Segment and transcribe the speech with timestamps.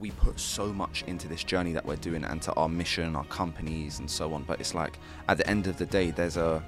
[0.00, 3.24] we put so much into this journey that we're doing and to our mission, our
[3.24, 4.42] companies, and so on.
[4.44, 6.62] But it's like at the end of the day, there's a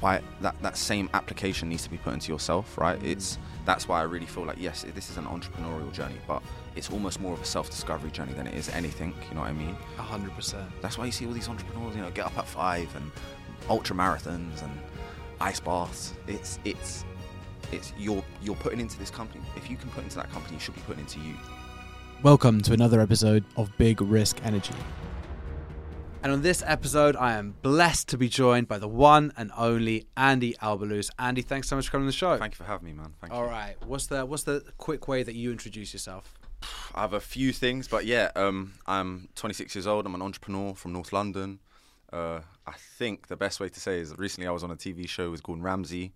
[0.00, 3.00] why that that same application needs to be put into yourself, right?
[3.00, 3.12] Mm.
[3.12, 6.42] It's that's why I really feel like yes, this is an entrepreneurial journey, but
[6.76, 9.14] it's almost more of a self-discovery journey than it is anything.
[9.28, 9.76] You know what I mean?
[9.98, 10.68] A hundred percent.
[10.82, 13.10] That's why you see all these entrepreneurs, you know, get up at five and
[13.70, 14.72] ultra marathons and
[15.40, 16.14] ice baths.
[16.26, 17.04] It's it's
[17.72, 19.42] it's you're you're putting into this company.
[19.56, 21.34] If you can put into that company, you should be putting into you.
[22.24, 24.72] Welcome to another episode of Big Risk Energy.
[26.22, 30.06] And on this episode, I am blessed to be joined by the one and only
[30.16, 31.10] Andy Albalous.
[31.18, 32.38] Andy, thanks so much for coming on the show.
[32.38, 33.12] Thank you for having me, man.
[33.20, 33.50] Thank All you.
[33.50, 36.32] right, what's the what's the quick way that you introduce yourself?
[36.94, 40.06] I have a few things, but yeah, um, I'm 26 years old.
[40.06, 41.58] I'm an entrepreneur from North London.
[42.10, 45.06] Uh, I think the best way to say is recently I was on a TV
[45.06, 46.14] show with Gordon Ramsay.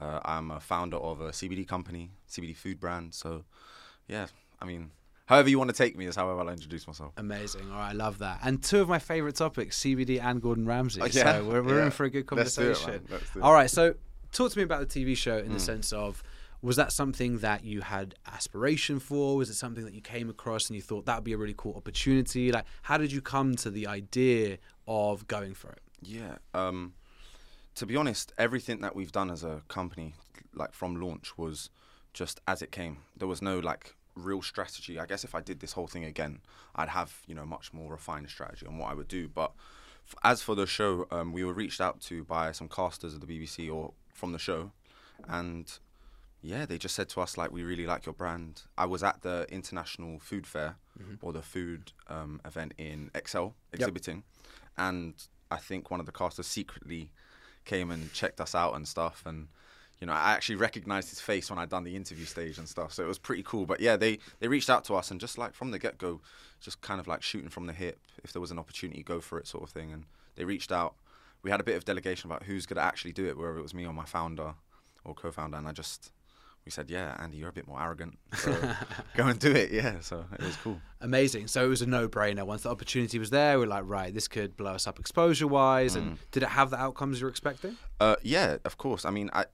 [0.00, 3.12] Uh, I'm a founder of a CBD company, CBD food brand.
[3.12, 3.42] So,
[4.06, 4.28] yeah,
[4.62, 4.92] I mean,
[5.28, 7.12] however you want to take me is however I'll introduce myself.
[7.16, 7.70] Amazing.
[7.70, 8.40] All right, I love that.
[8.42, 11.00] And two of my favorite topics, CBD and Gordon Ramsay.
[11.00, 11.84] Oh, yeah, So we're, we're yeah.
[11.86, 12.90] in for a good Let's do it, conversation.
[12.90, 13.02] man.
[13.10, 13.42] Let's do it.
[13.42, 13.94] All right, so
[14.32, 15.60] talk to me about the TV show in the Mm.
[15.60, 16.22] sense of
[16.60, 19.36] was that something that you had aspiration for?
[19.36, 21.54] Was it something that you came across and you thought that would be a really
[21.56, 22.50] cool opportunity?
[22.50, 25.80] Like, how did you come to the idea of going for it?
[26.02, 26.38] Yeah.
[26.54, 26.94] Um,
[27.76, 30.14] to be honest, everything that we've done as a company,
[30.52, 31.70] like from launch, was
[32.12, 32.98] just as it came.
[33.16, 34.98] There was no like real strategy.
[34.98, 36.40] I guess if I did this whole thing again,
[36.74, 39.28] I'd have you know much more refined strategy on what I would do.
[39.28, 39.52] But
[40.06, 43.20] f- as for the show, um, we were reached out to by some casters of
[43.20, 44.72] the BBC or from the show,
[45.28, 45.78] and
[46.42, 48.62] yeah, they just said to us like, we really like your brand.
[48.76, 50.76] I was at the International Food Fair
[51.20, 54.22] or the food um, event in Excel exhibiting,
[54.76, 55.14] and
[55.50, 57.10] I think one of the casters secretly
[57.64, 59.48] came and checked us out and stuff, and
[60.00, 62.92] you know, I actually recognized his face when I'd done the interview stage and stuff,
[62.92, 63.66] so it was pretty cool.
[63.66, 66.20] But yeah, they they reached out to us and just like from the get go,
[66.60, 67.98] just kind of like shooting from the hip.
[68.22, 69.92] If there was an opportunity, go for it, sort of thing.
[69.92, 70.04] And
[70.36, 70.94] they reached out.
[71.42, 73.74] We had a bit of delegation about who's gonna actually do it, whether it was
[73.74, 74.54] me or my founder
[75.04, 76.12] or co-founder, and I just
[76.68, 78.54] we said, yeah, Andy, you're a bit more arrogant, so
[79.16, 79.70] go and do it.
[79.70, 80.78] Yeah, so it was cool.
[81.00, 81.46] Amazing.
[81.46, 82.44] So it was a no-brainer.
[82.44, 85.94] Once the opportunity was there, we are like, right, this could blow us up exposure-wise.
[85.94, 85.96] Mm.
[85.96, 87.78] And did it have the outcomes you're expecting?
[88.00, 89.06] Uh, yeah, of course.
[89.06, 89.46] I mean, I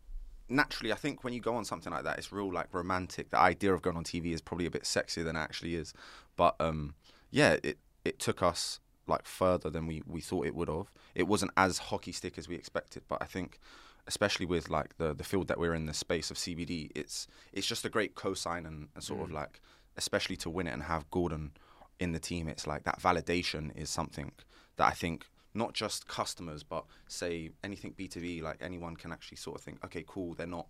[0.49, 3.31] naturally, I think when you go on something like that, it's real like romantic.
[3.31, 5.95] The idea of going on TV is probably a bit sexier than it actually is.
[6.37, 6.95] But um,
[7.31, 10.91] yeah, it it took us like further than we we thought it would have.
[11.15, 13.59] It wasn't as hockey stick as we expected, but I think.
[14.07, 17.67] Especially with like the the field that we're in, the space of CBD, it's it's
[17.67, 19.63] just a great cosign and, and sort of like,
[19.97, 21.53] especially to win it and have Gordon
[21.99, 24.33] in the team, it's like that validation is something
[24.77, 29.57] that I think not just customers, but say anything B2B, like anyone can actually sort
[29.57, 30.67] of think, okay, cool, they're not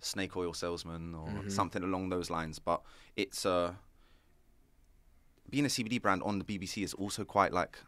[0.00, 2.58] snake oil salesmen or something along those lines.
[2.58, 2.82] But
[3.16, 3.74] it's uh,
[5.48, 7.78] being a CBD brand on the BBC is also quite like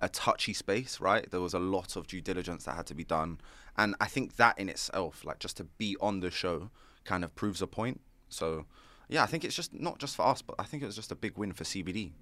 [0.00, 1.28] a touchy space, right?
[1.30, 3.40] There was a lot of due diligence that had to be done.
[3.76, 6.70] And I think that in itself, like just to be on the show,
[7.04, 8.00] kind of proves a point.
[8.28, 8.66] So,
[9.08, 11.10] yeah, I think it's just not just for us, but I think it was just
[11.10, 12.12] a big win for CBD.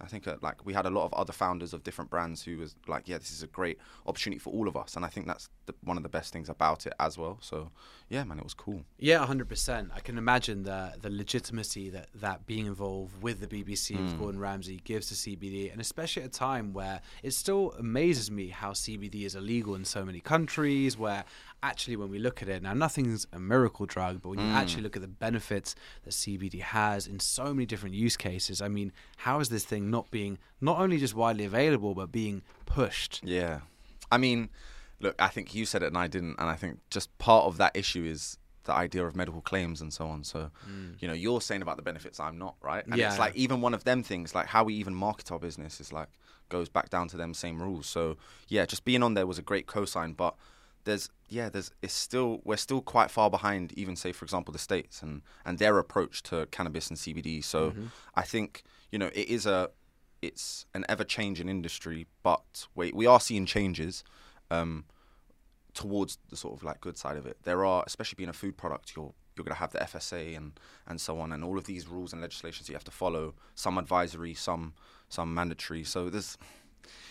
[0.00, 2.58] I think uh, like we had a lot of other founders of different brands who
[2.58, 5.26] was like, yeah, this is a great opportunity for all of us, and I think
[5.26, 7.38] that's the, one of the best things about it as well.
[7.40, 7.70] So,
[8.08, 8.82] yeah, man, it was cool.
[8.98, 9.90] Yeah, hundred percent.
[9.94, 14.04] I can imagine the the legitimacy that that being involved with the BBC Hmm.
[14.04, 18.30] with Gordon Ramsay gives to CBD, and especially at a time where it still amazes
[18.30, 20.96] me how CBD is illegal in so many countries.
[20.96, 21.24] Where
[21.66, 24.54] actually, when we look at it now, nothing's a miracle drug, but when you mm.
[24.54, 28.68] actually look at the benefits that CBD has in so many different use cases, I
[28.68, 33.20] mean, how is this thing not being not only just widely available but being pushed?
[33.24, 33.60] Yeah.
[34.10, 34.48] I mean,
[35.00, 36.36] look, I think you said it and I didn't.
[36.38, 39.92] And I think just part of that issue is the idea of medical claims and
[39.92, 40.24] so on.
[40.24, 40.94] So, mm.
[41.00, 42.84] you know, you're saying about the benefits, I'm not, right?
[42.84, 43.10] And Yeah.
[43.10, 45.92] it's like even one of them things, like how we even market our business is
[45.92, 46.08] like
[46.48, 47.86] goes back down to them same rules.
[47.86, 48.16] So,
[48.48, 50.16] yeah, just being on there was a great cosign.
[50.16, 50.36] But
[50.86, 54.58] there's, yeah, there's, it's still, we're still quite far behind, even say, for example, the
[54.58, 57.44] States and, and their approach to cannabis and CBD.
[57.44, 57.74] So
[58.14, 59.68] I think, you know, it is a,
[60.22, 64.02] it's an ever changing industry, but we we are seeing changes
[64.50, 64.84] um,
[65.74, 67.36] towards the sort of like good side of it.
[67.42, 70.58] There are, especially being a food product, you're you're going to have the FSA and
[70.86, 73.34] and so on, and all of these rules and legislations you have to follow.
[73.54, 74.74] Some advisory, some
[75.08, 75.84] some mandatory.
[75.84, 76.38] So there's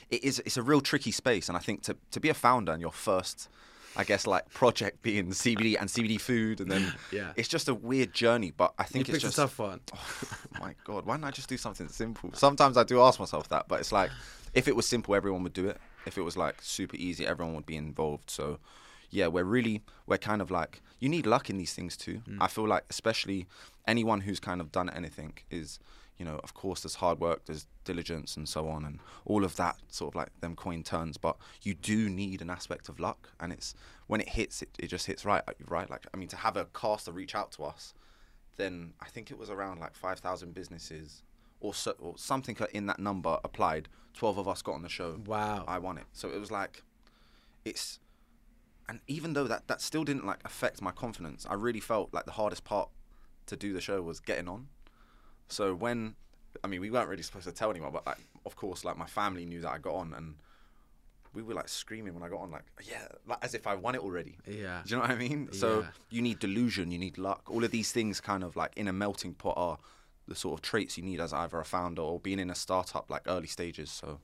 [0.10, 2.72] it is it's a real tricky space, and I think to to be a founder
[2.72, 3.50] and your first.
[3.98, 7.32] I guess like project being CBD and CBD food, and then Yeah.
[7.38, 8.52] it's just a weird journey.
[8.52, 9.80] But I You think it's picked just a tough one.
[9.96, 12.32] oh my god, why didn't I just do something simple?
[12.34, 14.12] Sometimes I do ask myself that, but it's like
[14.54, 15.78] if it was simple, everyone would do it.
[16.06, 18.30] If it was like super easy, everyone would be involved.
[18.30, 18.60] So
[19.12, 22.22] yeah, we're really we're kind of like you need luck in these things too.
[22.30, 22.40] Mm.
[22.42, 23.48] I feel like especially
[23.88, 25.80] anyone who's kind of done anything is
[26.18, 29.56] you know, of course, there's hard work, there's diligence, and so on, and all of
[29.58, 31.18] that sort of like them coin turns.
[31.18, 33.76] But you do need an aspect of luck, and it's
[34.08, 35.90] when it hits, it, it just hits right, uh, right.
[35.90, 37.94] Like I mean, to have a caster reach out to us,
[38.56, 41.24] then I think it was around like five thousand businesses
[41.60, 43.90] or, so, or something in that number applied.
[44.14, 45.20] Twelve of us got on the show.
[45.26, 45.66] Wow.
[45.68, 46.06] I won it.
[46.14, 46.84] So it was like,
[47.66, 48.00] it's,
[48.88, 52.24] and even though that that still didn't like affect my confidence, I really felt like
[52.26, 52.88] the hardest part
[53.48, 54.68] to do the show was getting on.
[55.48, 56.16] So when,
[56.64, 59.06] I mean, we weren't really supposed to tell anyone, but like, of course, like my
[59.06, 60.36] family knew that I got on, and
[61.34, 63.96] we were like screaming when I got on, like, yeah, like, as if I won
[63.96, 64.38] it already.
[64.48, 64.82] Yeah.
[64.86, 65.50] Do you know what I mean?
[65.52, 65.88] So Yeah.
[66.10, 67.44] you need delusion, you need luck.
[67.50, 69.78] All of these things, kind of like in a melting pot, are
[70.28, 73.10] the sort of traits you need as either a founder or being in a startup,
[73.10, 73.92] like early stages.
[73.92, 74.20] So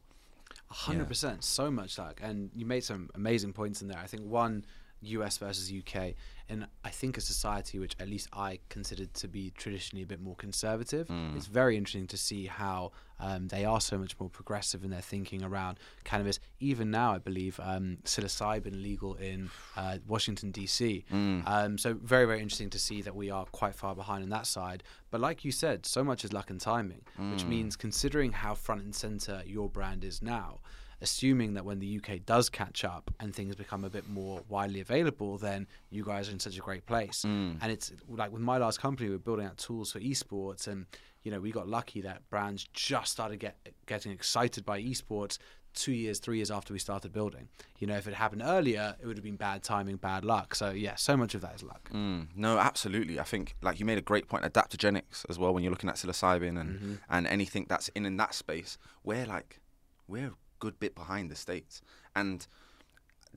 [0.69, 4.00] A hundred percent, so much luck, and you made some amazing points in there.
[4.00, 4.65] I think one,
[5.01, 6.13] US versus UK,
[6.50, 10.21] and I think a society which at least I considered to be traditionally a bit
[10.21, 11.07] more conservative.
[11.36, 15.01] It's very interesting to see how um, they are so much more progressive in their
[15.01, 16.39] thinking around cannabis.
[16.59, 21.03] Even now, I believe um, psilocybin legal in uh, Washington DC.
[21.48, 24.45] Um, so very very interesting to see that we are quite far behind on that
[24.48, 24.83] side.
[25.09, 27.01] But like you said, so much is luck and timing,
[27.31, 30.59] which means considering how front and center your brand is now
[31.01, 34.80] assuming that when the UK does catch up and things become a bit more widely
[34.81, 37.24] available, then you guys are in such a great place.
[37.62, 40.86] And it's like with my last company, we're building out tools for esports, and
[41.24, 43.56] you know we got lucky that brands just started get,
[43.86, 45.38] getting excited by esports
[45.74, 47.48] two years, three years after we started building.
[47.80, 50.53] You know, if it happened earlier, it would have been bad timing, bad luck.
[50.56, 51.89] So yeah, so much of that is luck.
[51.94, 53.19] Mm, no, absolutely.
[53.19, 54.44] I think like you made a great point.
[54.44, 55.53] Adaptogenics as well.
[55.53, 59.59] When you're looking at psilocybin and and anything that's in in that space, we're like
[60.07, 61.81] we're good bit behind the states.
[62.15, 62.47] And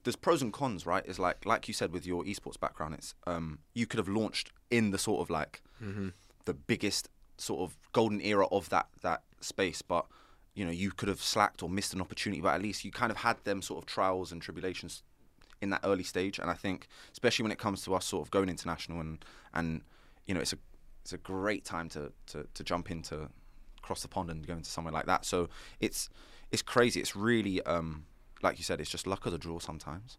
[0.04, 1.04] there's pros and cons, right?
[1.06, 4.52] Is like like you said with your esports background, it's um you could have launched
[4.70, 5.62] in the sort of like
[6.44, 10.06] the biggest sort of golden era of that that space, but
[10.54, 12.40] you know you could have slacked or missed an opportunity.
[12.40, 15.02] But at least you kind of had them sort of trials and tribulations
[15.60, 16.38] in that early stage.
[16.38, 19.82] And I think, especially when it comes to us sort of going international and and
[20.26, 20.58] you know, it's a
[21.02, 23.28] it's a great time to to, to jump into
[23.84, 25.24] cross the pond and go into somewhere like that.
[25.24, 25.48] So
[25.80, 26.08] it's
[26.54, 27.00] it's crazy.
[27.00, 28.06] It's really um
[28.42, 30.18] like you said, it's just luck of the draw sometimes.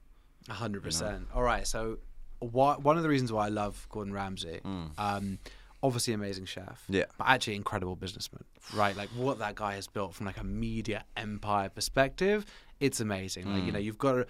[0.50, 1.28] A hundred percent.
[1.34, 1.66] All right.
[1.68, 1.98] So,
[2.40, 4.60] why, one of the reasons why I love Gordon Ramsay,
[4.98, 5.40] um,
[5.82, 7.06] obviously amazing chef, Yeah.
[7.18, 8.44] but actually incredible businessman,
[8.76, 8.96] right?
[8.96, 12.46] Like what that guy has built from like a media empire perspective,
[12.80, 13.52] it's amazing.
[13.52, 14.28] Like you know, you've got to,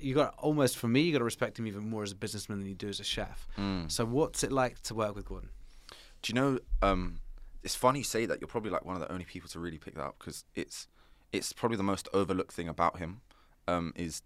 [0.00, 2.58] you got almost for me, you got to respect him even more as a businessman
[2.58, 3.46] than you do as a chef.
[3.88, 5.50] So, what's it like to work with Gordon?
[6.22, 6.58] Do you know?
[6.82, 7.20] Um,
[7.62, 8.40] it's funny you say that.
[8.40, 10.88] You're probably like one of the only people to really pick that up because it's
[11.32, 13.20] it's probably the most overlooked thing about him.
[13.68, 14.22] Um, is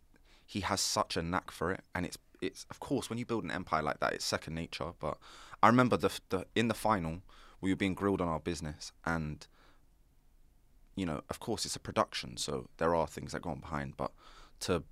[0.46, 3.44] he has such a knack for it, and it's it's of course when you build
[3.44, 4.92] an empire like that, it's second nature.
[4.98, 5.18] But
[5.62, 7.22] I remember the the in the final
[7.60, 9.46] we were being grilled on our business, and
[10.96, 13.96] you know, of course, it's a production, so there are things that go on behind.
[13.96, 14.12] But
[14.60, 14.82] to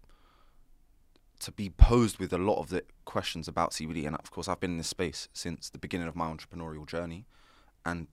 [1.41, 4.61] to be posed with a lot of the questions about CBD, and of course, I've
[4.61, 7.27] been in this space since the beginning of my entrepreneurial journey,
[7.85, 8.09] and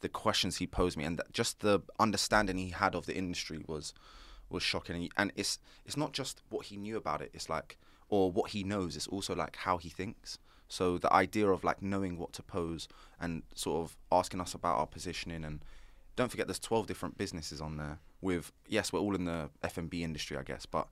[0.00, 3.94] the questions he posed me, and just the understanding he had of the industry was
[4.50, 4.96] was shocking.
[4.96, 7.78] And, and it's it's not just what he knew about it; it's like
[8.08, 8.96] or what he knows.
[8.96, 10.38] It's also like how he thinks.
[10.68, 12.88] So the idea of like knowing what to pose
[13.20, 15.64] and sort of asking us about our positioning and
[16.14, 20.02] don't forget there's 12 different businesses on there with yes we're all in the F&B
[20.02, 20.88] industry I guess but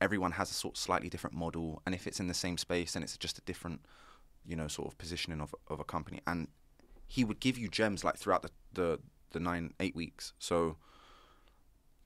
[0.00, 2.92] everyone has a sort of slightly different model and if it's in the same space
[2.92, 3.80] then it's just a different
[4.46, 6.48] you know sort of positioning of, of a company and
[7.08, 9.00] he would give you gems like throughout the, the
[9.32, 10.32] the nine eight weeks.
[10.38, 10.76] So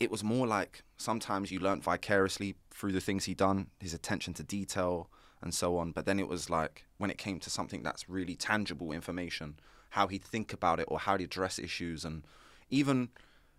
[0.01, 4.35] it was more like sometimes you learnt vicariously through the things he done his attention
[4.35, 5.93] to detail and so on.
[5.93, 9.57] But then it was like when it came to something that's really tangible information
[9.93, 12.27] how he'd think about it or how he'd address issues and
[12.71, 13.11] even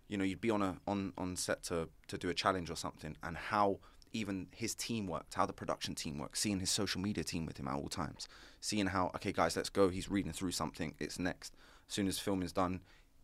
[0.08, 2.76] you know you'd be on a on on set to to do a challenge or
[2.76, 3.80] something and how
[4.14, 7.60] even his team worked how the production team worked seeing his social media team with
[7.60, 8.28] him at all times
[8.63, 9.89] seeing how okay guys let's go.
[9.89, 10.96] He's reading through something.
[11.00, 11.55] It's next.
[11.88, 12.82] As soon as filming's done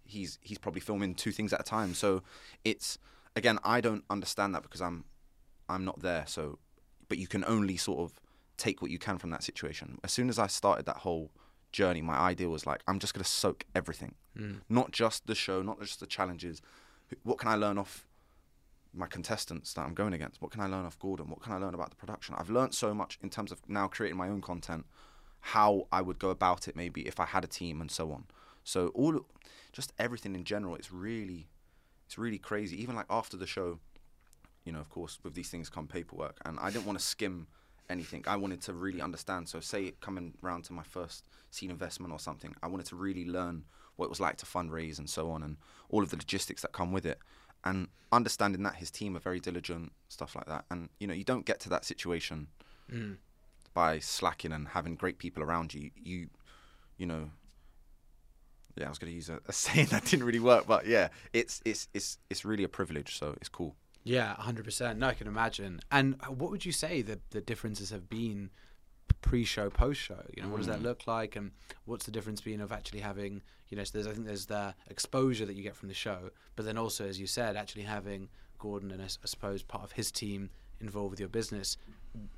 [0.10, 1.94] he's he's probably filming two things at a time.
[1.94, 2.24] So
[2.66, 2.98] it's
[3.36, 5.06] again i don't understand that because i'm
[5.70, 6.26] i'm not there.
[6.28, 6.60] So
[7.08, 8.20] but you can only sort of
[8.58, 10.00] take what you can from that situation.
[10.04, 11.32] As soon as i started that whole
[11.72, 14.16] journey my idea was like i'm just going to soak everything.
[14.36, 14.56] Hmm.
[14.68, 16.62] Not just the show not just the challenges.
[17.24, 18.06] What can i learn off
[18.92, 20.42] my contestants that i'm going against?
[20.42, 21.30] What can i learn off gordon?
[21.30, 22.36] What can i learn about the production?
[22.38, 24.86] I've learned so much in terms of now creating my own content
[25.42, 28.26] how i would go about it maybe if i had a team and so on
[28.64, 29.26] so all
[29.72, 31.48] just everything in general it's really
[32.06, 33.80] it's really crazy even like after the show
[34.66, 37.48] you know of course with these things come paperwork and i didn't want to skim
[37.90, 42.14] anything i wanted to really understand so say coming round to my first seed investment
[42.14, 43.64] or something i wanted to really learn
[44.00, 45.58] what it was like to fundraise and so on, and
[45.90, 47.20] all of the logistics that come with it.
[47.66, 50.64] And understanding that his team are very diligent, stuff like that.
[50.72, 52.48] And you know, you don't get to that situation
[52.92, 53.18] Mm.
[53.80, 55.92] By slacking and having great people around you.
[55.96, 56.28] You,
[56.98, 57.32] you know.
[58.76, 61.08] Yeah, I was going to use a, a saying that didn't really work, but yeah,
[61.34, 63.76] it's it's it's it's really a privilege, so it's cool.
[64.04, 65.00] Yeah, hundred percent.
[65.00, 65.80] No, I can imagine.
[65.92, 68.50] And what would you say the the differences have been
[69.22, 70.24] pre-show, post-show?
[70.36, 70.84] You know, what does that Mm.
[70.90, 71.52] look like, and
[71.86, 74.76] what's the difference being of actually having, you know, so there's I think there's the
[74.96, 76.20] exposure that you get from the show,
[76.56, 80.12] but then also, as you said, actually having Gordon and I suppose part of his
[80.12, 80.50] team
[80.82, 81.78] involved with your business.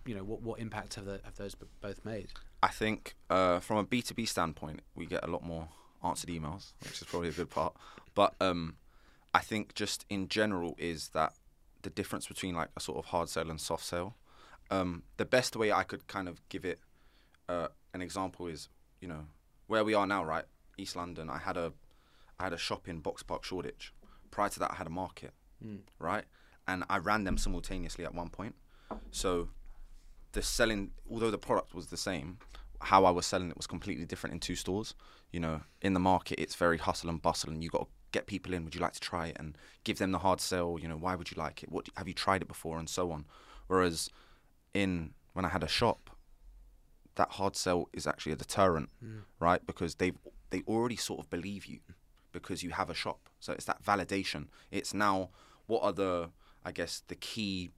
[0.06, 2.28] You know, what what impact have the, have those both made?
[2.62, 5.70] I think uh, from a B two B standpoint, we get a lot more
[6.04, 7.76] answered emails, which is probably a good part.
[8.14, 8.76] But um,
[9.34, 11.34] I think just in general is that
[11.84, 14.16] the difference between like a sort of hard sell and soft sell.
[14.70, 16.80] Um, the best way I could kind of give it
[17.50, 18.70] uh, an example is,
[19.02, 19.26] you know,
[19.68, 20.46] where we are now, right?
[20.78, 21.30] East London.
[21.30, 21.74] I had a,
[22.40, 23.94] I had a shop in Boxpark, Shoreditch.
[24.30, 25.34] Prior to that, I had a market,
[25.66, 25.80] Mm.
[26.00, 26.24] right?
[26.68, 28.56] And I ran them simultaneously at one point.
[29.12, 29.50] So
[30.34, 32.38] the selling, although the product was the same,
[32.82, 34.96] how I was selling it was completely different in two stores.
[35.32, 38.28] You know, in the market, it's very hustle and bustle, and you got to get
[38.28, 38.64] people in.
[38.66, 39.38] Would you like to try it?
[39.40, 40.78] And give them the hard sell.
[40.82, 41.72] You know, why would you like it?
[41.72, 43.26] What have you tried it before, and so on.
[43.68, 44.10] Whereas,
[44.74, 46.10] in when I had a shop,
[47.16, 49.24] that hard sell is actually a deterrent, Mm.
[49.40, 49.66] right?
[49.66, 50.12] Because they
[50.50, 51.80] they already sort of believe you
[52.34, 53.30] because you have a shop.
[53.40, 54.48] So it's that validation.
[54.72, 55.30] It's now
[55.68, 56.32] what are the
[56.66, 57.72] I guess the key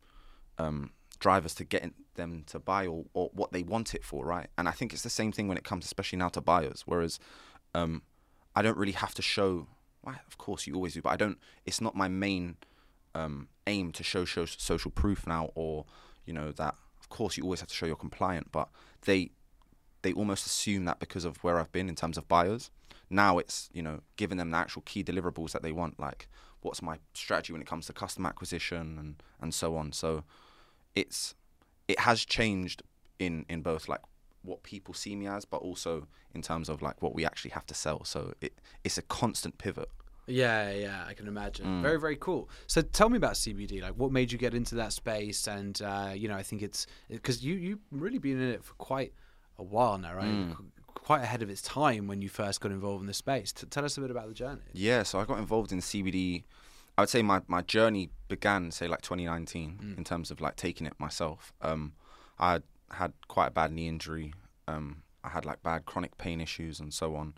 [0.58, 4.48] um, drivers to getting them to buy or, or what they want it for, right?
[4.58, 6.84] And I think it's the same thing when it comes, especially now to buyers.
[6.86, 7.20] Whereas
[7.74, 8.04] um,
[8.56, 9.68] I don't really have to show.
[10.04, 11.38] Well, of course, you always do, but I don't.
[11.66, 12.58] It's not my main
[13.16, 15.86] um, aim to show, show social proof now, or
[16.26, 16.76] you know that.
[17.00, 18.70] Of course, you always have to show you're compliant, but
[19.06, 19.32] they
[20.02, 22.70] they almost assume that because of where I've been in terms of buyers.
[23.10, 26.28] Now it's you know giving them the actual key deliverables that they want, like
[26.62, 29.92] what's my strategy when it comes to customer acquisition and and so on.
[29.92, 30.24] So
[30.96, 31.36] it's
[31.88, 32.84] it has changed
[33.20, 34.02] in in both like
[34.44, 37.66] what people see me as, but also in terms of like what we actually have
[37.68, 38.04] to sell.
[38.04, 39.90] So it it's a constant pivot.
[40.26, 41.66] Yeah, yeah, I can imagine.
[41.66, 41.82] Mm.
[41.82, 42.50] Very, very cool.
[42.68, 43.82] So tell me about CBD.
[43.82, 45.48] Like, what made you get into that space?
[45.48, 48.74] And uh, you know, I think it's because you you've really been in it for
[48.76, 49.14] quite
[49.58, 50.26] a while now, right?
[50.26, 50.56] Mm.
[50.94, 53.52] Quite ahead of its time when you first got involved in the space.
[53.52, 54.62] T- tell us a bit about the journey.
[54.72, 56.44] Yeah, so I got involved in CBD.
[56.98, 59.98] I would say my, my journey began, say, like 2019, Mm.
[59.98, 61.52] in terms of like taking it myself.
[61.62, 61.94] Um,
[62.40, 64.34] I had, had quite a bad knee injury.
[64.68, 67.34] Um, I had like bad chronic pain issues and so on.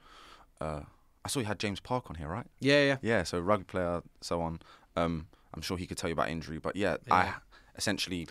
[0.60, 0.82] Uh,
[1.24, 2.46] I saw you had James Park on here, right?
[2.60, 2.98] Yeah, yeah.
[3.02, 4.60] Yeah, so rugby player, so on.
[4.96, 7.14] Um, I'm sure he could tell you about injury, but yeah, Yeah.
[7.16, 7.34] I
[7.78, 8.28] essentially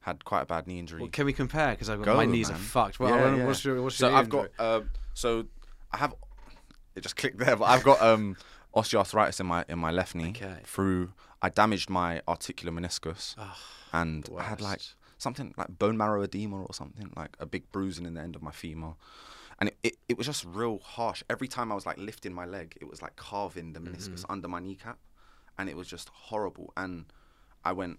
[0.00, 1.00] had quite a bad knee injury.
[1.00, 1.72] Well, can we compare?
[1.72, 2.98] Because I've got Go, my knees are fucked.
[3.00, 3.46] Well, Yeah, yeah.
[3.46, 4.48] what's your what's so your I've injury?
[4.56, 4.80] got uh,
[5.14, 5.44] so
[5.92, 6.14] I have
[6.94, 8.36] it just clicked there, but I've got um,
[8.74, 10.60] osteoarthritis in my in my left knee Okay.
[10.64, 11.12] through
[11.42, 13.34] I damaged my articular meniscus
[13.92, 14.82] and I had like
[15.18, 18.42] something like bone marrow edema or something like a big bruising in the end of
[18.42, 18.94] my femur.
[19.58, 21.22] And it, it, it was just real harsh.
[21.28, 24.32] Every time I was like lifting my leg, it was like carving the meniscus Mm-hmm.
[24.32, 24.98] under my kneecap.
[25.58, 26.72] And it was just horrible.
[26.78, 27.06] And
[27.62, 27.98] I went,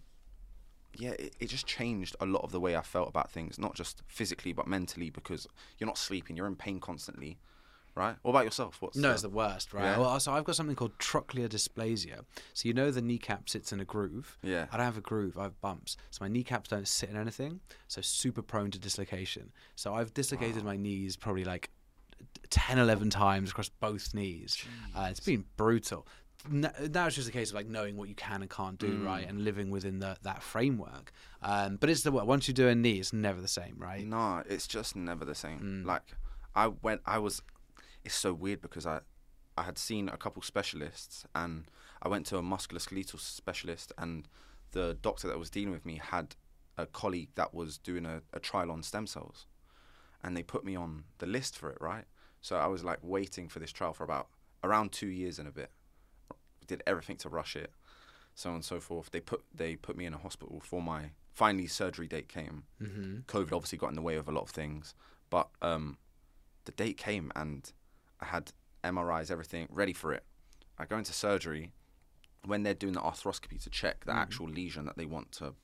[0.95, 3.75] yeah, it, it just changed a lot of the way I felt about things, not
[3.75, 5.45] just physically, but mentally, because
[5.77, 7.37] you're not sleeping, you're in pain constantly,
[7.95, 8.15] right?
[8.21, 8.81] What about yourself?
[8.81, 9.83] What's No, the- it's the worst, right?
[9.83, 9.97] Yeah.
[9.99, 12.25] Well, so I've got something called trochlear dysplasia.
[12.53, 14.37] So you know the kneecap sits in a groove.
[14.43, 14.67] Yeah.
[14.71, 15.37] I don't have a groove.
[15.37, 15.97] I have bumps.
[16.09, 17.59] So my kneecaps don't sit in anything.
[17.87, 19.51] So super prone to dislocation.
[19.75, 21.69] So I've dislocated my knees probably like
[22.49, 24.63] 10, 11 times across both knees.
[24.95, 26.05] Uh, it's been brutal.
[26.49, 26.71] Now
[27.05, 29.05] it's just a case of like knowing what you can and can't do, Mm.
[29.05, 31.11] right, and living within the, that framework.
[31.43, 34.03] Um, but it's the once you do a knee, it's never the same, right?
[34.05, 35.59] No, it's just never the same.
[35.59, 35.85] Mm.
[35.85, 36.01] Like
[36.55, 37.43] I went, I was.
[38.03, 39.01] It's so weird because I,
[39.57, 41.65] I had seen a couple specialists, and
[42.01, 44.27] I went to a musculoskeletal specialist, and
[44.71, 46.35] the doctor that was dealing with me had
[46.77, 49.45] a colleague that was doing a, a trial on stem cells,
[50.23, 52.05] and they put me on the list for it, right?
[52.41, 54.27] So I was like waiting for this trial for about
[54.63, 55.71] around two years and a bit.
[56.67, 57.71] Did everything to rush it,
[58.33, 59.11] so on and so forth.
[59.11, 62.63] They put they put me in a hospital for my finally surgery date came.
[62.81, 63.19] Mm-hmm.
[63.27, 64.95] COVID obviously got in the way of a lot of things,
[65.29, 65.97] but um,
[66.65, 67.71] the date came and
[68.21, 68.51] I had
[68.83, 70.23] MRIs, everything ready for it.
[70.77, 71.71] I go into surgery
[72.45, 74.17] when they're doing the arthroscopy to check the Mhm.
[74.17, 75.55] actual lesion that they want to,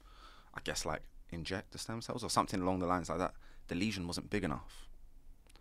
[0.54, 3.34] I guess, like inject the stem cells or something along the lines like that.
[3.68, 4.88] The lesion wasn't big enough,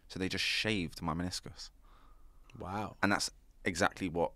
[0.08, 1.70] so they just shaved my meniscus,
[2.58, 2.96] Wow.
[3.02, 3.30] and that's
[3.64, 4.32] exactly what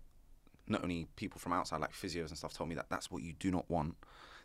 [0.67, 3.33] not only people from outside, like physios and stuff, told me that that's what you
[3.33, 3.95] do not want.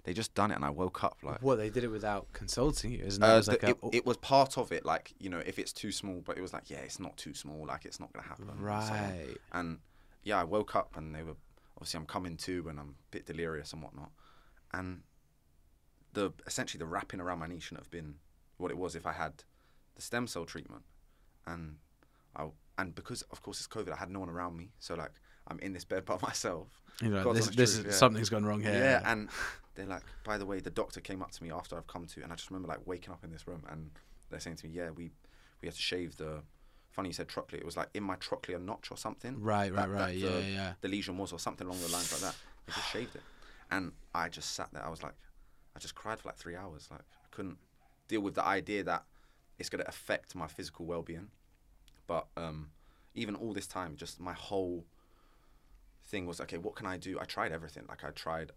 [0.06, 1.42] They just done it, and I woke up like.
[1.42, 3.26] What they did it without consulting you, isn't it?
[3.26, 5.42] Uh, It was the- like a- it, it was part of it, like you know,
[5.44, 7.98] if it's too small, but it was like, yeah, it's not too small, like it's
[8.00, 8.48] not gonna happen.
[8.48, 9.36] and so right.
[9.52, 9.78] And
[10.22, 11.36] yeah, I woke up and they were
[11.76, 14.10] obviously I'm coming to and I'm a bit delirious and whatnot.
[14.72, 15.02] And
[16.12, 18.14] the essentially the wrapping around my knee shouldn't have been
[18.58, 19.44] what it was if I had
[19.96, 20.84] the stem cell treatment.
[21.46, 21.76] And
[22.36, 22.46] I
[22.78, 25.12] and because of course it's COVID, I had no one around me, so like
[25.48, 26.68] I'm in this bed by myself.
[27.02, 27.98] You know, this, this truth, is yeah.
[27.98, 28.72] something's gone wrong here.
[28.72, 29.28] Yeah, and
[29.76, 32.22] they're like, by the way, the doctor came up to me after I've come to,
[32.22, 33.90] and I just remember like waking up in this room, and
[34.30, 35.10] they're saying to me, yeah, we
[35.62, 36.42] we had to shave the.
[36.90, 37.54] Funny you said trochlear.
[37.58, 39.38] It was like in my trochlear notch or something.
[39.42, 40.16] right, right, that- that right.
[40.16, 40.72] Yeah, the- yeah.
[40.80, 42.34] The lesion was or something along the lines like that.
[42.66, 43.22] They just shaved it,
[43.70, 44.84] and I just sat there.
[44.84, 45.12] I was like,
[45.76, 46.88] I just cried for like three hours.
[46.90, 47.58] Like I couldn't
[48.08, 49.04] deal with the idea that
[49.58, 51.28] it's going to affect my physical well-being.
[52.06, 52.70] But um,
[53.14, 54.84] even all this time, just my whole
[56.06, 56.56] thing was okay.
[56.58, 57.18] What can I do?
[57.20, 57.84] I tried everything.
[57.88, 58.52] Like I tried,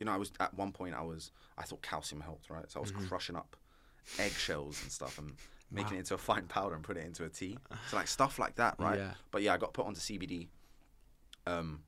[0.00, 2.68] you know, I was at one point I was I thought calcium helped, right?
[2.70, 3.06] So I was Mm-hmm.
[3.06, 3.54] crushing up
[4.18, 5.34] eggshells and stuff and
[5.70, 5.96] making Wow.
[5.96, 7.56] it into a fine powder and putting it into a tea.
[7.88, 8.98] So like stuff like that, right?
[8.98, 9.12] Yeah.
[9.30, 10.48] But yeah, I got put onto CBD.
[11.46, 11.84] Um,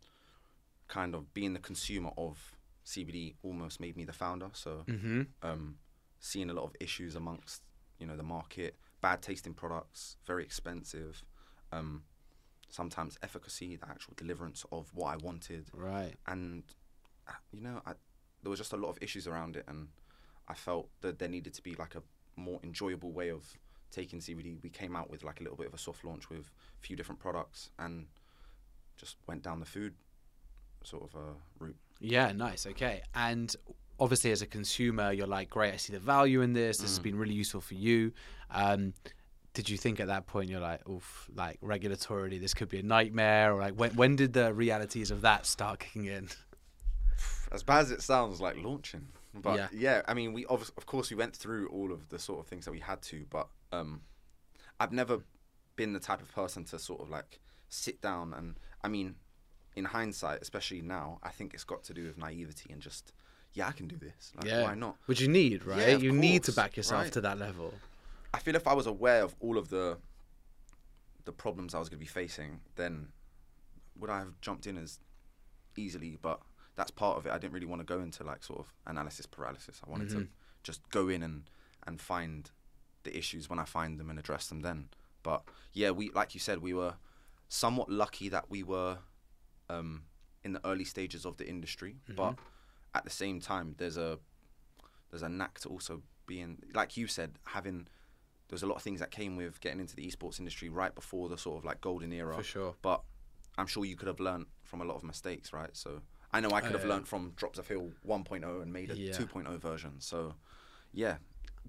[0.89, 4.51] kind of being the consumer of CBD almost made me the founder.
[4.53, 5.23] So Mm-hmm.
[5.43, 5.77] um,
[6.21, 7.63] seeing a lot of issues amongst
[7.99, 11.25] you know the market, bad tasting products, very expensive.
[11.73, 12.05] Um,
[12.69, 16.15] sometimes efficacy, the actual deliverance of what I wanted, Right.
[16.27, 16.65] and
[17.53, 17.93] you know, I,
[18.43, 19.89] there was just a lot of issues around it, and
[20.49, 22.03] I felt that there needed to be like a
[22.37, 23.47] more enjoyable way of
[23.91, 24.57] taking CBD.
[24.63, 26.97] We came out with like a little bit of a soft launch with a few
[26.97, 28.07] different products, and
[28.97, 29.95] just went down the food
[30.85, 31.77] sort of uh, route.
[32.01, 32.67] Yeah, nice.
[32.67, 33.03] Okay.
[33.15, 33.55] And
[34.01, 36.79] obviously, as a consumer, you're like, great, I see the value in this.
[36.79, 37.03] This has Mm.
[37.03, 38.13] been really useful for you.
[38.51, 38.95] Um,
[39.55, 42.83] did you think at that point you're like, oof, like regulatorily, this could be a
[42.83, 43.55] nightmare?
[43.55, 46.29] Or like, when, when did the realities of that start kicking in?
[47.53, 49.69] As bad as it sounds like launching but Yeah.
[49.73, 52.47] yeah, i mean we of, of course we went through all of the sort of
[52.47, 54.01] things that we had to but um
[54.81, 55.21] i've never
[55.77, 59.15] been the type of person to sort of like sit down and i mean
[59.75, 63.13] in hindsight especially now i think it's got to do with naivety and just
[63.55, 64.63] yeah i can do this like, yeah.
[64.65, 65.79] why not Which you need, right?
[65.79, 67.13] Yeah, you need to back yourself right.
[67.13, 67.73] to that level.
[68.35, 69.97] i feel if i was aware of all of the
[71.25, 73.09] the problems i was going to be facing then
[73.99, 74.99] would i have jumped in as
[75.77, 76.41] easily but
[76.77, 79.27] that's part of it i didn't really want to go into like sort of analysis
[79.27, 80.29] paralysis i wanted to Mhm.
[80.63, 81.51] just go in and
[81.87, 82.51] and find
[83.05, 84.89] the issues when i find them and address them then
[85.23, 86.95] but yeah we like you said we were
[87.49, 88.99] somewhat lucky that we were
[89.69, 90.05] um
[90.45, 92.37] in the early stages of the industry but
[92.95, 94.19] at the same time there's a
[95.11, 97.87] there's a knack to also being like you said having
[98.49, 101.29] there's a lot of things that came with getting into the esports industry right before
[101.29, 102.75] the sort of like golden era For sure.
[102.83, 103.03] but
[103.59, 105.69] I'm sure you could have learned from a lot of mistakes, right?
[105.77, 106.01] So
[106.33, 108.97] I know I could have Uh, learned from Drops of Heal 1.0 and made a
[108.97, 109.13] Yeah.
[109.13, 110.01] 2.0 version.
[110.01, 110.35] So
[110.93, 111.19] yeah,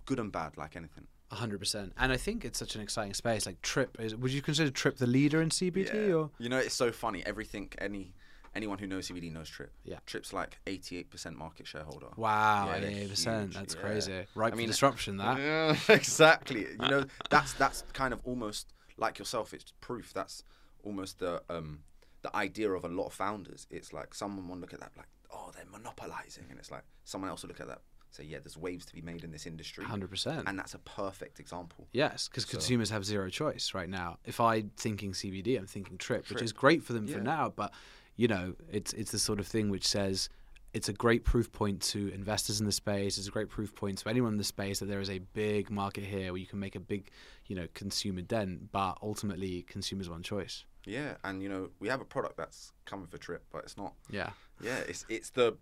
[0.05, 1.07] good and bad, like anything.
[1.31, 1.93] A hundred percent.
[1.97, 3.45] And I think it's such an exciting space.
[3.45, 4.15] Like Trip is.
[4.15, 6.13] Would you consider Trip the leader in CBD Yeah.
[6.15, 6.31] or?
[6.37, 7.25] You know, it's so funny.
[7.25, 8.13] Everything, any
[8.55, 9.71] anyone who knows CBD knows Trip.
[9.83, 9.97] Yeah.
[10.05, 12.09] Trip's like 88% market shareholder.
[12.17, 13.45] Wow, Yeah, they're eighty percent.
[13.45, 13.81] huge, That's yeah.
[13.81, 14.25] crazy.
[14.35, 15.17] Right I mean, disruption.
[15.17, 15.39] That.
[15.39, 16.67] Yeah, exactly.
[16.69, 19.53] You know, that's that's kind of almost like yourself.
[19.55, 20.13] It's proof.
[20.13, 20.43] That's
[20.83, 21.79] almost the um
[22.23, 23.67] the idea of a lot of founders.
[23.69, 27.29] It's like someone will look at that like, oh, they're monopolizing, and it's like someone
[27.29, 27.81] else will look at that,
[28.11, 30.47] say, yeah, there's waves to be made in this industry, Hundred percent.
[30.47, 31.87] and that's a perfect example.
[31.91, 34.17] Yes, because So- consumers have zero choice right now.
[34.25, 37.49] If I'm thinking CBD, I'm thinking Trip, which is great for them for now.
[37.55, 37.73] But
[38.15, 40.29] you know, it's it's the sort of thing which says
[40.73, 43.17] it's a great proof point to investors in the space.
[43.19, 45.69] It's a great proof point to anyone in the space that there is a big
[45.69, 47.09] market here where you can make a big,
[47.47, 48.71] you know, consumer dent.
[48.71, 50.65] But ultimately, consumers want choice.
[50.85, 53.93] Yeah, and you know, we have a product that's coming for Trip, but it's not.
[54.09, 55.57] Yeah, Yeah, it's it's the.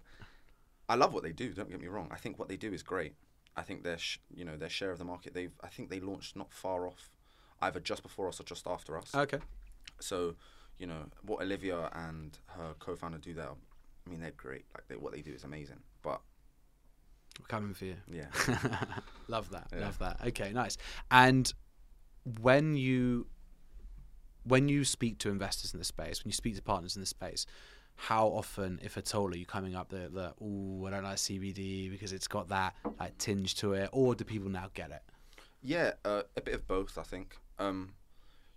[0.90, 1.54] I love what they do.
[1.54, 2.10] Don't get me wrong.
[2.12, 3.14] I think what they do is great.
[3.56, 5.34] I think their sh- you know their share of the market.
[5.34, 7.12] They've I think they launched not far off,
[7.62, 9.14] either just before us or just after us.
[9.14, 9.40] okay.
[10.00, 10.36] So,
[10.80, 13.50] you know what Olivia and her co-founder do there.
[13.50, 14.66] I mean, they're great.
[14.74, 15.80] Like they, what they do is amazing.
[16.02, 16.22] But
[17.40, 17.96] We're coming for you.
[18.12, 18.28] yeah,
[19.28, 19.68] love that.
[19.72, 19.82] Yeah.
[19.82, 20.18] Love that.
[20.28, 20.78] Okay, nice.
[21.12, 21.54] And
[22.42, 23.28] when you
[24.44, 27.06] when you speak to investors in the space, when you speak to partners in the
[27.06, 27.46] space,
[27.96, 31.18] how often, if at all, are you coming up the the oh, I don't like
[31.18, 35.04] CBD because it's got that like tinge to it, or do people now get it?
[35.62, 36.98] yeah, uh, a bit of both.
[36.98, 37.38] I think.
[37.60, 37.94] Um,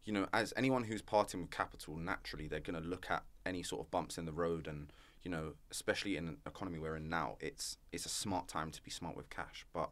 [0.05, 3.63] you know, as anyone who's parting with capital, naturally they're going to look at any
[3.63, 4.93] sort of bumps in the road, and
[5.23, 8.83] you know, especially in an economy we're in now, it's it's a smart time to
[8.83, 9.67] be smart with cash.
[9.73, 9.91] But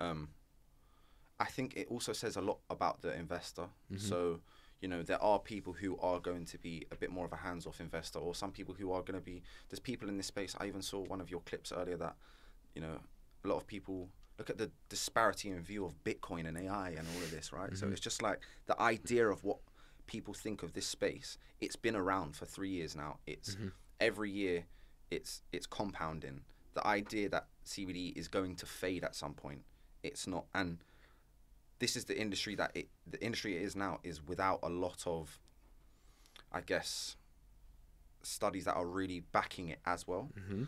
[0.00, 0.28] um,
[1.40, 3.66] I think it also says a lot about the investor.
[3.96, 4.40] So,
[4.80, 7.36] you know, there are people who are going to be a bit more of a
[7.36, 9.42] hands-off investor, or some people who are going to be.
[9.68, 10.54] There's people in this space.
[10.58, 12.14] I even saw one of your clips earlier that,
[12.74, 13.00] you know,
[13.44, 17.06] a lot of people look at the disparity in view of Bitcoin and AI and
[17.14, 17.76] all of this, right?
[17.76, 17.92] So mm-hmm.
[17.92, 19.58] it's just like the idea of what
[20.06, 21.38] people think of this space.
[21.60, 23.18] It's been around for three years now.
[23.26, 23.68] It's mm-hmm.
[24.00, 24.64] every year,
[25.10, 26.42] it's it's compounding.
[26.74, 29.62] The idea that CBD is going to fade at some point,
[30.04, 30.46] it's not.
[30.54, 30.78] And
[31.78, 35.02] this is the industry that it the industry it is now is without a lot
[35.06, 35.38] of,
[36.52, 37.16] I guess,
[38.22, 40.30] studies that are really backing it as well.
[40.38, 40.64] Mm-hmm.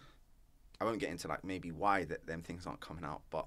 [0.81, 3.47] I won't get into like maybe why that them things aren't coming out, but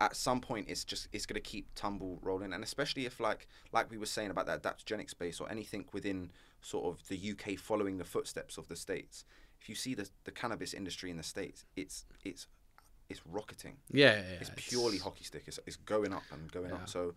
[0.00, 3.90] at some point it's just it's gonna keep tumble rolling, and especially if like like
[3.90, 7.98] we were saying about that adaptogenic space or anything within sort of the UK following
[7.98, 9.24] the footsteps of the states.
[9.60, 12.46] If you see the the cannabis industry in the states, it's it's
[13.08, 13.76] it's rocketing.
[13.90, 15.44] Yeah, yeah, yeah, It's purely hockey stick.
[15.46, 16.76] It's, it's going up and going Yeah.
[16.76, 16.88] up.
[16.88, 17.14] So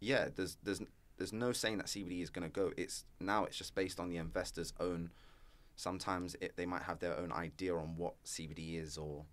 [0.00, 0.80] yeah, there's there's
[1.18, 2.72] there's no saying that CBD is going to go.
[2.76, 5.10] It's now it's just based on the investor's own.
[5.76, 9.24] Sometimes it, they might have their own idea on what CBD is or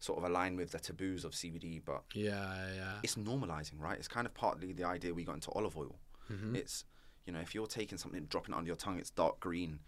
[0.00, 2.98] sort of align with the taboos of CBD, but Yeah, yeah.
[3.02, 3.98] it's normalizing, right?
[3.98, 5.98] It's kind of partly the idea we got into olive oil.
[6.30, 6.54] Mhm.
[6.56, 6.84] It's
[7.26, 9.80] you know if you're taking something, dropping it on your tongue, it's dark green.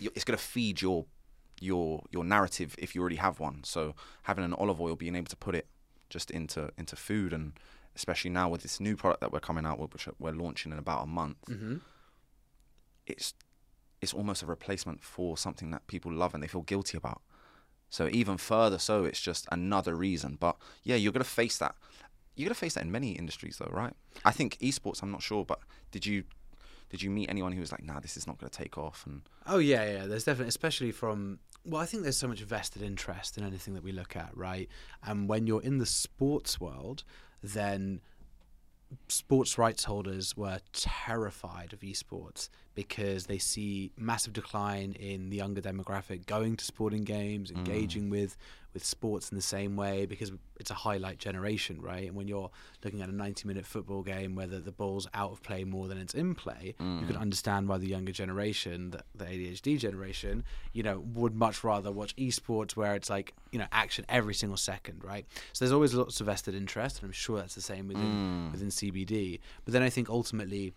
[0.00, 1.06] y it's going to feed your
[1.60, 3.62] your your narrative if you already have one.
[3.64, 5.66] So having an olive oil, being able to put it
[6.10, 7.52] just into into food, and
[7.94, 10.78] especially now with this new product that we're coming out with, which we're launching in
[10.78, 11.76] about a month, Mm-hmm.
[13.06, 13.34] it's
[14.00, 17.22] it's almost a replacement for something that people love and they feel guilty about.
[17.88, 20.36] So even further, so it's just another reason.
[20.40, 21.76] But yeah, you're gonna face that.
[22.34, 23.92] You're gonna face that in many industries, though, right?
[24.24, 25.02] I think esports.
[25.02, 25.60] I'm not sure, but
[25.90, 26.24] did you
[26.92, 29.04] did you meet anyone who was like, "Nah, this is not gonna take off"?
[29.06, 30.06] And Oh yeah, yeah.
[30.06, 31.38] There's definitely, especially from.
[31.64, 34.68] Well, I think there's so much vested interest in anything that we look at, right?
[35.02, 37.02] And when you're in the sports world,
[37.42, 38.02] then
[39.08, 45.62] sports rights holders were terrified of esports because they see massive decline in the younger
[45.62, 47.56] demographic going to sporting games, mm.
[47.56, 48.36] engaging with
[48.74, 52.06] with sports in the same way because it's a highlight generation, right?
[52.06, 52.50] And when you're
[52.84, 55.98] looking at a 90 minute football game whether the, ball's out of play more than
[55.98, 60.82] it's in play, you can understand why the younger generation, the, the ADHD generation, you
[60.82, 65.04] know, would much rather watch esports where it's like, you know, action every single second,
[65.04, 65.26] right?
[65.52, 68.68] So there's always lots of vested interest, and I'm sure that's the same within within
[68.68, 69.40] CBD.
[69.64, 70.72] But then I think ultimately,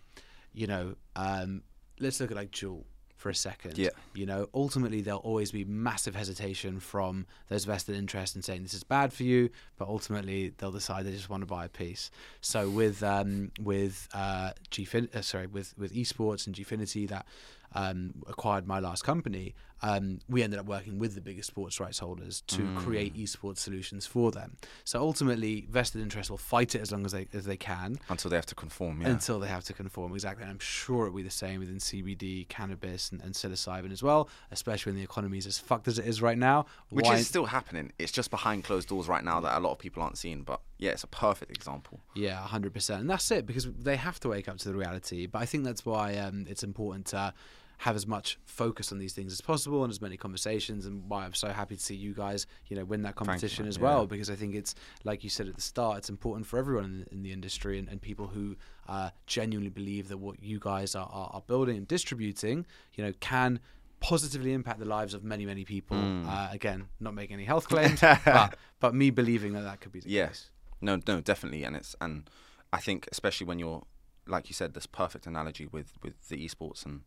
[0.52, 1.62] you know, um,
[1.98, 2.84] let's look at like Juul
[3.16, 3.78] for a second.
[3.78, 3.90] Yeah.
[4.14, 8.74] You know, ultimately there'll always be massive hesitation from those vested interests in saying this
[8.74, 12.10] is bad for you, but ultimately they'll decide they just want to buy a piece.
[12.40, 17.26] So with um, with uh, Gfin- uh, sorry, with with esports and Gfinity that
[17.74, 21.98] um, acquired my last company, um, we ended up working with the biggest sports rights
[21.98, 24.56] holders to create esports solutions for them.
[24.84, 28.30] So ultimately, vested interests will fight it as long as they as they can until
[28.30, 29.08] they have to conform, yeah.
[29.08, 30.42] until they have to conform exactly.
[30.42, 34.28] And I'm sure it'll be the same within CBD, cannabis, and, and psilocybin as well.
[34.50, 36.66] Especially when the economy is as fucked as it is right now.
[36.88, 37.92] Which Why- is still happening.
[37.98, 40.42] It's just behind closed doors right now that a lot of people aren't seeing.
[40.42, 42.00] But yeah, it's a perfect example.
[42.14, 45.26] Yeah, hundred percent, and that's it because they have to wake up to the reality.
[45.26, 47.34] But I think that's why um, it's important to
[47.78, 51.24] have as much focus on these things as possible and as many conversations, and why
[51.24, 53.82] I'm so happy to see you guys, you know, win that competition as Yeah.
[53.82, 54.06] well.
[54.06, 57.06] Because I think it's like you said at the start, it's important for everyone in,
[57.18, 58.56] in the industry and, and people who
[58.88, 63.12] uh, genuinely believe that what you guys are, are, are building and distributing, you know,
[63.20, 63.60] can
[64.00, 65.96] positively impact the lives of many many people.
[65.96, 66.26] Mm.
[66.28, 70.00] Uh, again, not making any health claims, but but me believing that that could be
[70.00, 70.28] the Yeah.
[70.28, 70.50] case.
[70.80, 72.28] No, no, definitely, and it's and
[72.72, 73.82] I think especially when you're
[74.26, 77.02] like you said, this perfect analogy with with the esports, and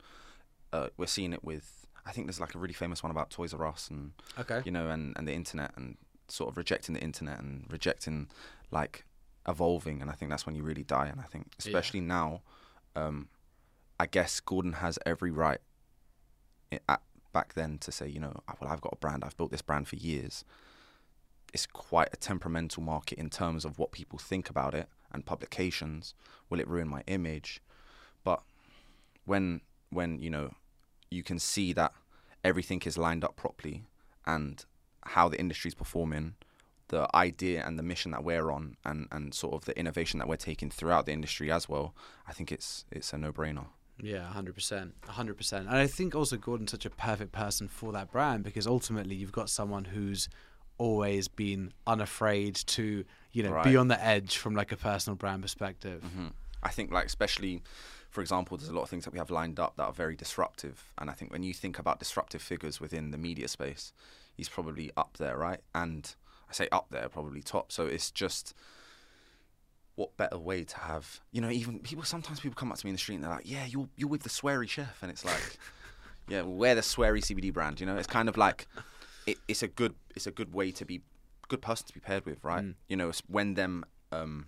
[0.73, 1.87] uh, we're seeing it with.
[2.05, 4.61] I think there's like a really famous one about Toys R Us and Okay.
[4.65, 8.27] you know and and the internet and sort of rejecting the internet and rejecting
[8.71, 9.05] like
[9.47, 11.07] evolving, and I think that's when you really die.
[11.07, 12.41] And I think especially now,
[12.95, 13.29] um,
[13.99, 15.59] I guess Gordon has every right
[16.87, 17.01] at,
[17.33, 19.61] back then to say, you know, "Ah, well, I've got a brand, I've built this
[19.61, 20.43] brand for years.
[21.53, 26.13] It's quite a temperamental market in terms of what people think about it and publications.
[26.49, 27.61] Will it ruin my image?
[28.23, 28.43] But
[29.25, 30.53] when when you know
[31.11, 31.93] you can see that
[32.43, 33.83] everything is lined up properly
[34.25, 34.65] and
[35.05, 36.35] how the industry's performing,
[36.89, 40.27] the idea and the mission that we're on, and, and sort of the innovation that
[40.27, 41.93] we're taking throughout the industry as well,
[42.27, 43.67] I think it's it's a no brainer.
[44.01, 45.67] Yeah, hundred percent, hundred percent.
[45.67, 49.31] And I think also Gordon's such a perfect person for that brand because ultimately you've
[49.31, 50.29] got someone who's
[50.77, 55.41] always been unafraid to, you know, be on the edge from like a personal brand
[55.41, 56.01] perspective.
[56.03, 56.27] hmm
[56.61, 57.61] I think, like, especially,
[58.09, 60.15] for example, there's a lot of things that we have lined up that are very
[60.15, 60.91] disruptive.
[60.97, 63.93] And I think when you think about disruptive figures within the media space,
[64.35, 65.59] he's probably up there, right?
[65.75, 66.13] And
[66.49, 67.71] I say up there, probably top.
[67.71, 68.55] So it's just
[69.95, 72.89] what better way to have, you know, even people, sometimes people come up to me
[72.89, 75.03] in the street and they're like, yeah, you're, you're with the sweary chef.
[75.03, 75.57] And it's like,
[76.27, 77.97] yeah, well, we're the sweary CBD brand, you know?
[77.97, 78.67] It's kind of like,
[79.29, 81.01] it, it's a good it's a good way to be
[81.47, 82.63] good person to be paired with, right?
[82.63, 82.75] Mm.
[82.87, 84.47] You know, when them um,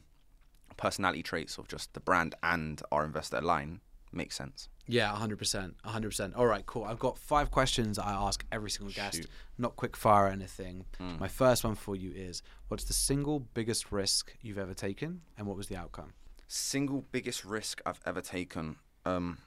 [0.82, 4.68] personality traits of just the brand and our investor line makes sense.
[4.88, 5.74] Yeah, 100%.
[5.86, 6.36] 100%.
[6.36, 6.84] All right, cool.
[6.84, 9.18] I've got five questions I ask every single guest.
[9.18, 9.28] Shoot.
[9.60, 10.86] Not quick fire or anything.
[11.00, 11.20] Mm.
[11.20, 15.46] My first one for you is what's the single biggest risk you've ever taken and
[15.46, 16.14] what was the outcome?
[16.48, 18.78] Single biggest risk I've ever taken.
[19.06, 19.38] Um,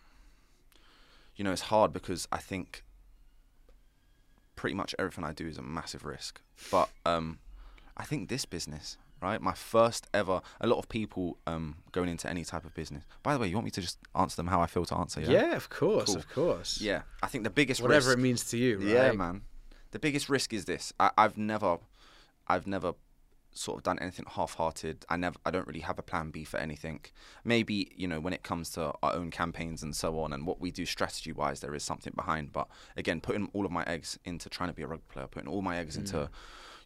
[1.35, 2.85] you know, it's hard because I think
[4.55, 6.41] pretty much everything I do is a massive risk.
[6.71, 7.41] But um,
[7.97, 9.41] I think this business, right?
[9.41, 10.43] My first ever.
[10.61, 13.05] A lot of people um, going into any type of business.
[13.23, 15.21] By the way, you want me to just answer them how I feel to answer?
[15.21, 15.31] Yeah.
[15.31, 16.17] yeah of course, Cool.
[16.17, 16.81] of course.
[16.81, 17.03] Yeah.
[17.23, 18.87] I think the biggest Whatever risk, it means to you, right?
[18.87, 19.43] Yeah, man.
[19.93, 20.93] The biggest risk is this.
[21.01, 21.79] I, I've never,
[22.47, 22.93] I've never
[23.57, 25.07] sort of done anything half-hearted.
[25.09, 27.01] I never, I don't really have a plan B for anything.
[27.45, 30.61] Maybe you know when it comes to our own campaigns and so on, and what
[30.61, 32.53] we do strategy-wise, there is something behind.
[32.53, 35.49] But again, putting all of my eggs into trying to be a rugby player, putting
[35.49, 36.29] all my eggs into,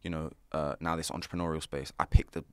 [0.02, 1.92] you know, uh, now this entrepreneurial space.
[1.98, 2.44] I picked the,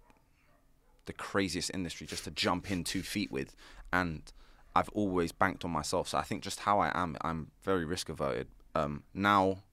[1.05, 3.55] the craziest industry just to jump in two feet with,
[3.93, 4.31] and
[4.75, 6.09] I've always banked on myself.
[6.09, 8.47] So I think just how I am, I'm very risk averted.
[8.73, 9.63] Um, now,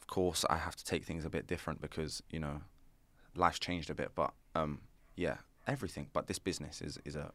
[0.00, 2.60] of course, I have to take things a bit different because you know,
[3.34, 4.12] life's changed a bit.
[4.14, 4.82] But um,
[5.16, 6.08] yeah, everything.
[6.12, 7.32] But this business is is a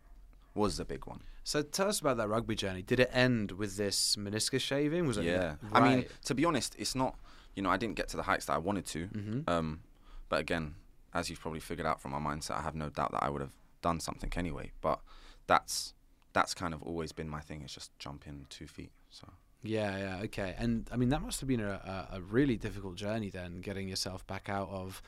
[0.53, 1.21] was a big one.
[1.43, 2.81] So tell us about that rugby journey.
[2.81, 5.07] Did it end with this meniscus shaving?
[5.07, 5.25] Was it?
[5.25, 7.15] Yeah, I mean, to be honest, it's not.
[7.55, 9.05] You know, I didn't get to the heights that I wanted to.
[9.05, 9.81] hmm Um,
[10.29, 10.75] but again,
[11.13, 13.41] as you've probably figured out from my mindset, I have no doubt that I would
[13.41, 14.71] have done something anyway.
[14.81, 14.99] But
[15.47, 15.93] that's
[16.33, 17.61] that's kind of always been my thing.
[17.61, 18.91] It's just jumping two feet.
[19.09, 19.27] So
[19.63, 20.55] Yeah, yeah, okay.
[20.57, 24.25] And I mean, that must have been a, a, really difficult journey then, getting yourself
[24.27, 25.01] back out of.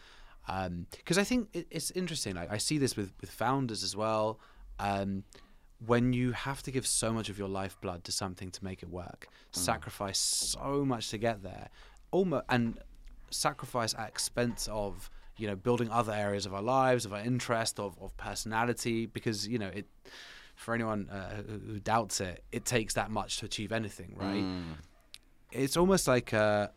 [0.98, 2.36] Because I think it, it's interesting.
[2.36, 4.40] Like I see this with with founders as well.
[4.80, 5.24] Um,
[5.86, 8.90] when you have to give so much of your lifeblood to something to make it
[8.90, 11.70] work, sacrifice so much to get there,
[12.14, 12.80] almost and
[13.30, 17.80] sacrifice at expense of you know building other areas of our lives, of our interest,
[17.80, 19.08] of of personality.
[19.08, 19.88] Because you know it.
[20.56, 24.44] For anyone uh, who doubts it, it takes that much to achieve anything, right?
[24.44, 24.76] Mm.
[25.52, 26.68] it's almost like uh,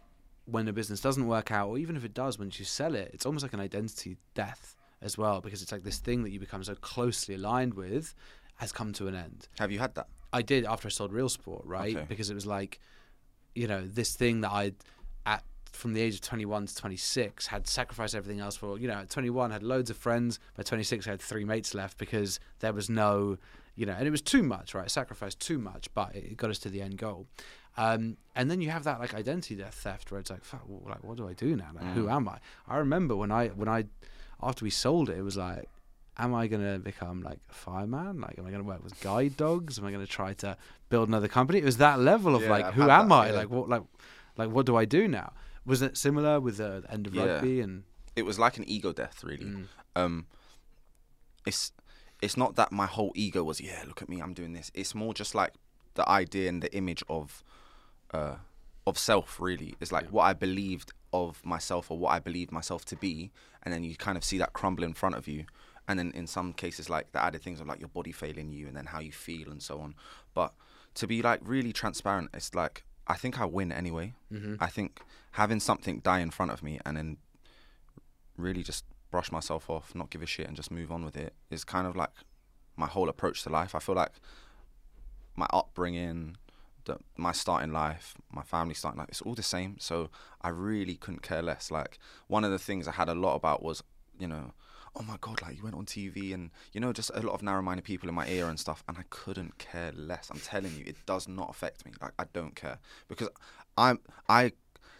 [0.46, 3.10] when a business doesn't work out, or even if it does, once you sell it,
[3.12, 6.40] it's almost like an identity death as well, because it's like this thing that you
[6.40, 8.14] become so closely aligned with
[8.56, 9.48] has come to an end.
[9.58, 10.08] have you had that?
[10.32, 11.96] I did after I sold Real Sport, right?
[11.96, 12.06] Okay.
[12.08, 12.80] Because it was like,
[13.54, 14.72] you know, this thing that I,
[15.26, 18.78] at from the age of 21 to 26, had sacrificed everything else for.
[18.78, 20.38] You know, at 21, had loads of friends.
[20.56, 23.36] By 26, I had three mates left because there was no,
[23.74, 24.90] you know, and it was too much, right?
[24.90, 27.26] Sacrificed too much, but it got us to the end goal.
[27.76, 30.80] Um, and then you have that like identity death theft where it's like, fuck, well,
[30.88, 31.68] like what do I do now?
[31.74, 32.12] Like, who Mm.
[32.16, 32.38] am I?
[32.66, 33.84] I remember when I when I
[34.42, 35.68] after we sold it, it was like,
[36.16, 38.22] am I gonna become like a fireman?
[38.22, 39.78] Like, am I gonna work with guide dogs?
[39.78, 40.56] Am I gonna try to
[40.88, 41.58] build another company?
[41.58, 43.26] It was that level of Yeah, like, I've who am that, I?
[43.26, 43.32] yeah.
[43.34, 43.82] Like, what like
[44.36, 45.32] like what do I do now?
[45.64, 47.24] Was it similar with the end of Yeah.
[47.34, 47.84] rugby and?
[48.14, 49.44] It was like an ego death, really.
[49.44, 49.66] Mm.
[49.94, 50.26] Um,
[51.46, 51.72] it's
[52.22, 54.70] it's not that my whole ego was yeah, look at me, I'm doing this.
[54.74, 55.52] It's more just like
[55.94, 57.44] the idea and the image of
[58.14, 58.36] uh,
[58.86, 59.38] of self.
[59.40, 60.10] Really, it's like Yeah.
[60.10, 63.30] what I believed of myself or what I believed myself to be,
[63.62, 65.44] and then you kind of see that crumble in front of you.
[65.88, 68.66] And then in some cases, like the added things of like your body failing you,
[68.66, 69.94] and then how you feel and so on.
[70.34, 70.54] But
[70.94, 74.14] to be like really transparent, it's like I think I win anyway.
[74.32, 74.56] Mhm.
[74.60, 75.00] I think
[75.32, 77.16] having something die in front of me and then
[78.36, 81.34] really just brush myself off, not give a shit, and just move on with it
[81.50, 82.10] is kind of like
[82.76, 83.74] my whole approach to life.
[83.74, 84.12] I feel like
[85.36, 86.36] my upbringing,
[86.84, 89.76] the, my starting life, my family starting life, it's all the same.
[89.78, 90.10] So
[90.42, 91.70] I really couldn't care less.
[91.70, 93.82] Like one of the things I had a lot about was,
[94.18, 94.52] you know,
[94.98, 97.42] oh my god, like you went on TV and you know just a lot of
[97.42, 100.30] narrow-minded people in my ear and stuff, and I couldn't care less.
[100.30, 101.92] I'm telling you, it does not affect me.
[102.00, 102.78] Like I don't care
[103.08, 103.28] because
[103.76, 104.52] I'm I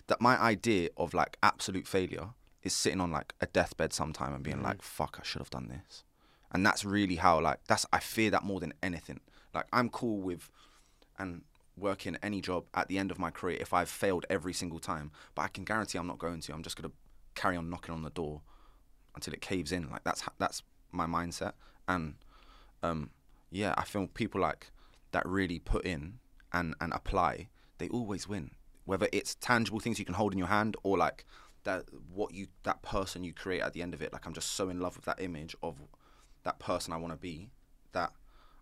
[0.09, 2.31] that my idea of like absolute failure
[2.63, 4.65] is sitting on like a deathbed sometime and being mm.
[4.65, 6.05] like, fuck, I should have done this.
[6.53, 9.21] And that's really how like that's I fear that more than anything.
[9.55, 10.51] Like I'm cool with
[11.19, 11.43] and
[11.79, 15.11] working any job at the end of my career if I've failed every single time,
[15.35, 16.53] but I can guarantee I'm not going to.
[16.53, 16.93] I'm just gonna
[17.35, 18.43] carry on knocking on the door
[19.17, 19.91] until it caves in.
[19.91, 21.53] Like that's that's my mindset.
[21.89, 22.15] And
[22.83, 23.11] um,
[23.51, 24.71] yeah, I feel people like
[25.11, 26.19] that really put in
[26.53, 27.49] and and apply.
[27.79, 28.53] They always win.
[28.85, 31.25] Whether it's tangible things you can hold in your hand or like
[31.65, 34.13] that what you that person you create at the end of it.
[34.13, 35.77] Like I'm just so in love with that image of
[36.45, 37.51] that person I want to be
[37.93, 38.13] that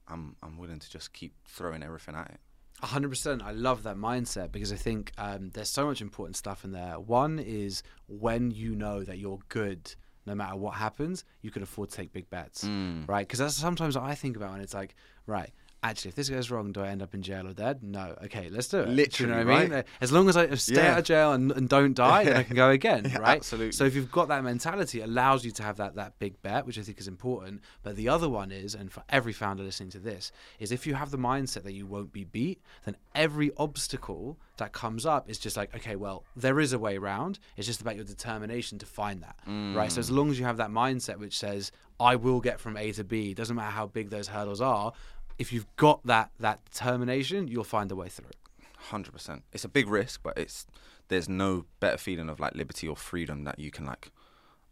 [0.08, 2.40] I'm I'm willing to just keep throwing everything at it.
[2.80, 3.42] Hundred percent.
[3.42, 6.98] I love that mindset because I think um, there's so much important stuff in there.
[6.98, 9.94] One is when you know that you're good,
[10.26, 13.08] no matter what happens, you can afford to take big bets, Mm.
[13.08, 13.26] right?
[13.26, 14.94] Because that's sometimes what I think about, and it's like,
[15.26, 15.50] right,
[15.84, 17.82] actually, if this goes wrong, do I end up in jail or dead?
[17.82, 18.16] No.
[18.24, 18.84] Okay, let's do it.
[18.86, 19.84] Do you Literally, know what I mean?
[20.00, 20.92] As long as I stay Yeah.
[20.92, 23.36] out of jail and, and don't die, then I can go again, Yeah, right?
[23.36, 23.72] absolutely.
[23.72, 26.66] So if you've got that mentality, it allows you to have that that big bet,
[26.66, 27.60] which I think is important.
[27.82, 30.94] But the other one is, and for every founder listening to this, is if you
[30.94, 35.38] have the mindset that you won't be beat, then every obstacle that comes up is
[35.38, 37.38] just like, okay, well, there is a way around.
[37.56, 39.36] It's just about your determination to find that,
[39.76, 39.92] right?
[39.92, 40.16] So as mm.
[40.16, 43.34] long as you have that mindset which says, I will get from A to B,
[43.34, 44.92] doesn't matter how big those hurdles are.
[45.38, 48.30] If you've got that that determination, you'll find a way through.
[48.78, 49.42] Hundred percent.
[49.52, 50.66] It's a big risk, but it's
[51.08, 54.10] there's no better feeling of like liberty or freedom that you can like.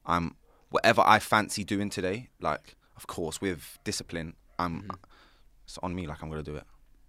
[0.06, 0.36] I'm
[0.70, 2.28] whatever I fancy doing today.
[2.40, 4.82] Like, of course, with discipline, I'm.
[4.82, 4.90] Mm-hmm.
[5.64, 6.06] It's on me.
[6.06, 6.64] Like I'm gonna do it.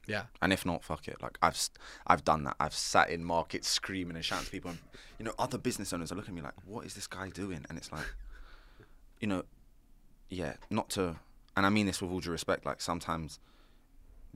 [0.07, 0.23] Yeah.
[0.41, 1.21] And if not, fuck it.
[1.21, 1.57] Like I've
[2.05, 2.55] I've done that.
[2.59, 4.71] I've sat in markets screaming and shouting to people.
[4.71, 4.79] And,
[5.17, 7.65] you know, other business owners are looking at me like, "What is this guy doing?"
[7.69, 8.05] And it's like,
[9.19, 9.43] you know,
[10.29, 11.15] yeah, not to.
[11.55, 12.65] And I mean this with all due respect.
[12.65, 13.39] Like sometimes,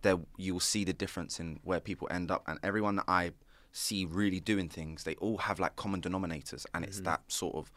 [0.01, 3.31] there you will see the difference in where people end up, and everyone that I
[3.71, 7.05] see really doing things, they all have like common denominators, and it's mm-hmm.
[7.05, 7.71] that sort of.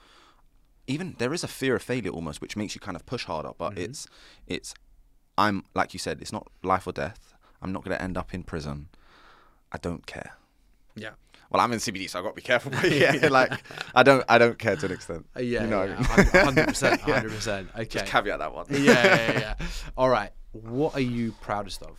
[0.87, 3.53] Even there is a fear of failure almost, which makes you kind of push harder.
[3.57, 3.83] But mm-hmm.
[3.83, 4.09] it's,
[4.47, 4.75] it's,
[5.39, 7.33] I'm like you said, it's not life or death.
[7.63, 8.89] I'm not going to end up in prison.
[9.71, 10.33] I don't care.
[10.97, 11.11] Yeah.
[11.51, 12.71] Well, I'm in CBD, so I've got to be careful.
[12.71, 13.53] But yeah, like
[13.95, 15.27] I don't, I don't care to an extent.
[15.37, 17.69] Uh, yeah, you know yeah, hundred percent, hundred percent.
[17.75, 17.85] Okay.
[17.87, 18.67] Just caveat that one.
[18.71, 19.55] yeah, yeah, yeah.
[19.97, 20.31] All right.
[20.53, 21.99] What are you proudest of?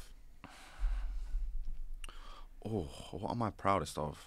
[2.65, 4.25] Oh, what am I proudest of?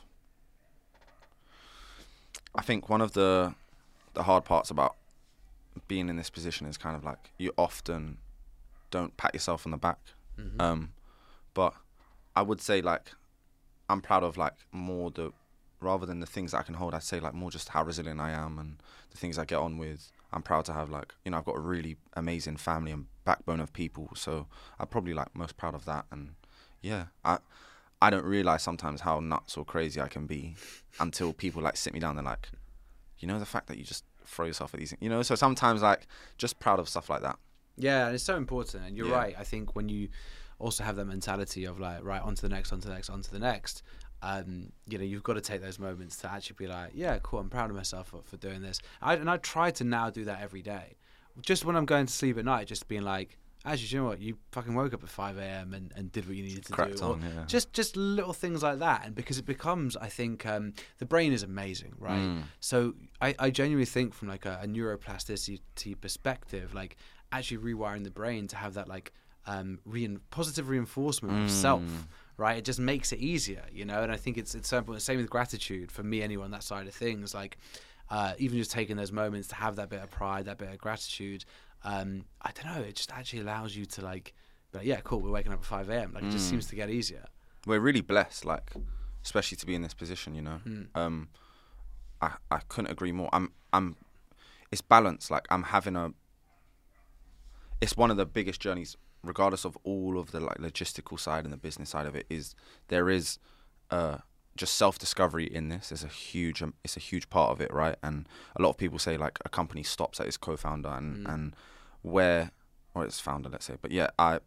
[2.54, 3.54] I think one of the
[4.12, 4.96] the hard parts about
[5.88, 8.18] being in this position is kind of like you often
[8.90, 9.98] don't pat yourself on the back.
[10.38, 10.60] Mm-hmm.
[10.60, 10.92] Um,
[11.52, 11.74] but
[12.36, 13.12] I would say like
[13.88, 15.32] I'm proud of like more the
[15.80, 16.94] rather than the things that I can hold.
[16.94, 18.78] I'd say like more just how resilient I am and
[19.10, 20.10] the things I get on with.
[20.32, 23.60] I'm proud to have like you know I've got a really amazing family and backbone
[23.60, 24.10] of people.
[24.14, 24.46] So
[24.78, 26.06] I'm probably like most proud of that.
[26.10, 26.34] And
[26.82, 27.38] yeah, I
[28.02, 30.56] I don't realize sometimes how nuts or crazy I can be
[31.00, 32.16] until people like sit me down.
[32.16, 32.48] They're like,
[33.18, 35.22] you know, the fact that you just throw yourself at these, you know.
[35.22, 36.06] So sometimes like
[36.38, 37.38] just proud of stuff like that.
[37.76, 38.86] Yeah, and it's so important.
[38.86, 39.16] And you're Yeah.
[39.16, 39.34] right.
[39.38, 40.08] I think when you
[40.64, 43.10] also have that mentality of like, right, on to the next, on to the next,
[43.10, 43.82] on to the next,
[44.22, 47.40] um, you know, you've got to take those moments to actually be like, yeah, cool,
[47.40, 48.80] I'm proud of myself for, for doing this.
[49.02, 50.96] I, and I try to now do that every day.
[51.42, 54.20] Just when I'm going to sleep at night, just being like, actually, you know what?
[54.20, 55.74] You fucking woke up at 5 a.m.
[55.74, 57.04] And, and did what you needed to Cracked do.
[57.04, 57.44] On, yeah.
[57.46, 59.04] Just just little things like that.
[59.04, 62.20] And because it becomes, I think, um, the brain is amazing, right?
[62.20, 62.42] Mm.
[62.60, 66.96] So I, I genuinely think from like a, a neuroplasticity perspective, like
[67.32, 69.12] actually rewiring the brain to have that like
[69.46, 72.06] um, rein- positive reinforcement of self, Mm.
[72.38, 72.56] right?
[72.58, 74.02] It just makes it easier, you know.
[74.02, 75.02] And I think it's it's so important.
[75.02, 77.34] Same with gratitude for me, anyway, on that side of things.
[77.34, 77.58] Like
[78.10, 80.78] uh, even just taking those moments to have that bit of pride, that bit of
[80.78, 81.44] gratitude.
[81.84, 82.82] Um, I don't know.
[82.82, 84.32] It just actually allows you to like,
[84.72, 85.20] be like, yeah, cool.
[85.20, 86.12] We're waking up at five a.m.
[86.14, 86.50] Like it just Mm.
[86.50, 87.24] seems to get easier.
[87.66, 88.72] we're really blessed, like
[89.24, 90.34] especially to be in this position.
[90.34, 90.86] You know, Mm.
[90.94, 91.28] um,
[92.20, 93.28] I I couldn't agree more.
[93.32, 93.96] I'm I'm,
[94.70, 95.30] it's balance.
[95.30, 96.12] Like I'm having a.
[97.80, 101.52] It's one of the biggest journeys, regardless of all of the like logistical side and
[101.52, 102.26] the business side of it.
[102.30, 102.54] Is
[102.88, 103.38] there is,
[103.90, 104.18] uh,
[104.56, 105.88] just self discovery in this.
[105.88, 107.96] There's a huge, um, it's a huge part of it, right?
[108.02, 111.34] And a lot of people say like a company stops at its co-founder and Mm.
[111.34, 111.56] and
[112.02, 112.52] where
[112.94, 113.74] or its founder, let's say.
[113.80, 114.38] But yeah, I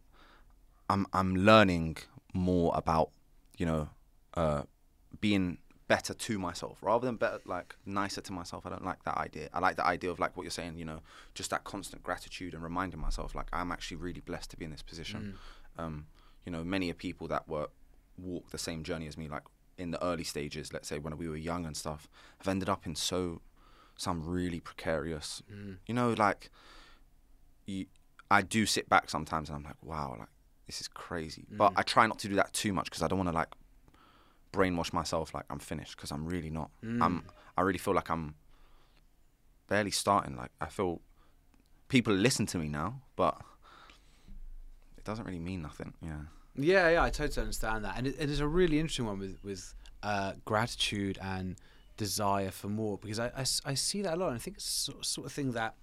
[0.88, 1.98] I'm I'm learning
[2.32, 3.10] more about
[3.58, 3.90] you know
[4.34, 4.62] uh,
[5.20, 8.66] being better to myself rather than better like nicer to myself.
[8.66, 9.48] I don't like that idea.
[9.52, 10.76] I like the idea of like what you're saying.
[10.76, 11.00] You know,
[11.34, 14.70] just that constant gratitude and reminding myself like I'm actually really blessed to be in
[14.70, 15.34] this position.
[15.78, 15.82] Mm.
[15.82, 16.06] Um,
[16.44, 17.68] you know, many of people that were
[18.18, 19.44] walk the same journey as me, like
[19.78, 22.86] in the early stages, let's say when we were young and stuff, have ended up
[22.86, 23.40] in so
[23.96, 25.42] some really precarious.
[25.52, 25.78] Mm.
[25.86, 26.50] You know, like
[27.66, 27.86] you,
[28.30, 30.28] I do sit back sometimes and I'm like, wow, like
[30.66, 31.46] this is crazy.
[31.50, 31.78] But mm.
[31.78, 33.54] I try not to do that too much because I don't want to like
[34.52, 36.70] brainwash myself like I'm finished because I'm really not.
[37.02, 37.24] I'm.
[37.56, 38.34] I really feel like I'm
[39.68, 40.36] barely starting.
[40.36, 41.00] Like I feel
[41.88, 43.40] people listen to me now, but
[44.96, 45.94] it doesn't really mean nothing.
[46.02, 46.20] Yeah.
[46.60, 49.38] Yeah, yeah, I totally understand that, and it, it is a really interesting one with
[49.44, 51.56] with uh, gratitude and
[51.96, 53.30] desire for more because I
[53.64, 55.74] I see that a lot, and I think it's sort, sort of thing that,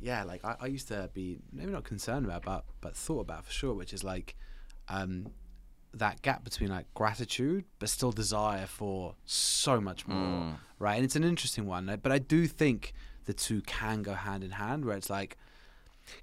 [0.00, 3.44] yeah, like I, I used to be maybe not concerned about, but but thought about
[3.44, 4.36] for sure, which is like,
[4.88, 5.26] um,
[5.94, 10.56] that gap between like gratitude but still desire for so much more, Mm.
[10.78, 10.94] right?
[10.96, 12.92] And it's an interesting one, but I do think
[13.24, 15.36] the two can go hand in hand, where it's like,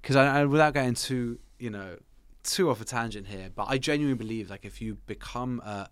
[0.02, 1.96] because I, I without going too you know
[2.44, 5.88] too off a tangent here, but I genuinely believe like if you become a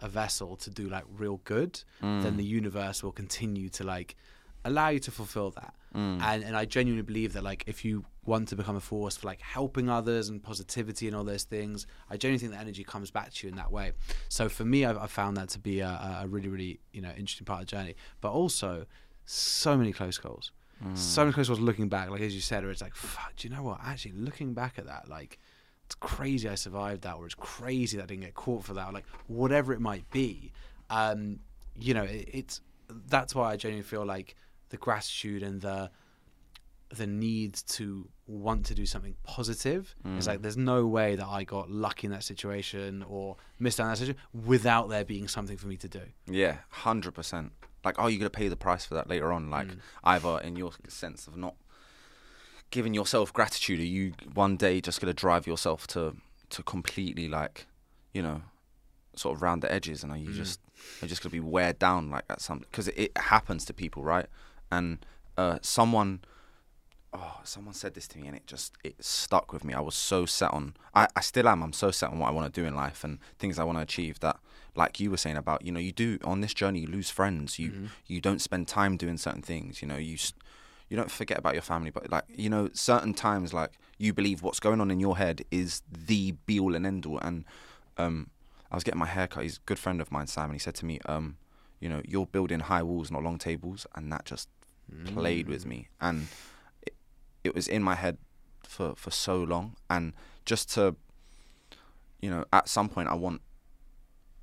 [0.00, 4.16] a vessel to do like real good, then the universe will continue to like
[4.64, 5.74] allow you to fulfill that.
[5.94, 9.26] And and I genuinely believe that like if you want to become a force for
[9.26, 11.86] like helping others and positivity and all those things.
[12.08, 13.92] I genuinely think that energy comes back to you in that way.
[14.28, 17.10] So for me, I've, I've found that to be a, a really, really you know
[17.10, 17.94] interesting part of the journey.
[18.20, 18.86] But also,
[19.24, 20.52] so many close calls,
[20.94, 21.60] so many close calls.
[21.60, 23.34] Looking back, like as you said, where it's like, fuck.
[23.36, 23.80] Do you know what?
[23.84, 25.38] Actually, looking back at that, like.
[25.84, 28.88] It's crazy I survived that, or it's crazy that I didn't get caught for that,
[28.88, 30.52] or like whatever it might be.
[30.88, 31.40] Um,
[31.78, 32.60] you know, it, it's
[33.08, 34.36] that's why I genuinely feel like
[34.70, 35.90] the gratitude and the
[36.96, 40.42] the need to want to do something positive It's like mm.
[40.42, 43.98] there's no way that I got lucky in that situation or missed out on that
[43.98, 46.02] situation without there being something for me to do.
[46.26, 47.52] Yeah, hundred percent.
[47.84, 49.50] Like, are you going to pay the price for that later on?
[49.50, 49.78] Like, mm.
[50.04, 51.56] either in your sense of not
[52.70, 56.16] giving yourself gratitude, are you one day just going to drive yourself to
[56.50, 57.66] to completely like,
[58.12, 58.42] you know,
[59.16, 60.34] sort of round the edges, and are you mm.
[60.34, 60.60] just
[61.00, 63.64] are you just going to be wear down like at some because it, it happens
[63.66, 64.26] to people, right?
[64.70, 65.04] And
[65.36, 66.20] uh, someone
[67.14, 69.74] oh, someone said this to me and it just it stuck with me.
[69.74, 72.32] I was so set on I, I still am, I'm so set on what I
[72.32, 74.38] want to do in life and things I want to achieve that
[74.74, 77.58] like you were saying about, you know, you do on this journey you lose friends,
[77.58, 80.16] you you don't spend time doing certain things, you know, you
[80.88, 84.42] you don't forget about your family, but like, you know, certain times like you believe
[84.42, 87.44] what's going on in your head is the be all and end all and
[87.98, 88.30] um
[88.70, 90.58] I was getting my hair cut, he's a good friend of mine, Sam, and he
[90.58, 91.36] said to me, um,
[91.78, 94.48] you know, you're building high walls, not long tables, and that just
[95.04, 95.88] played with me.
[96.00, 96.28] And
[97.44, 98.18] it, was in my head
[98.62, 99.76] for, for so long.
[99.88, 100.12] And
[100.44, 100.96] just to,
[102.20, 103.40] you know, at some point, I want,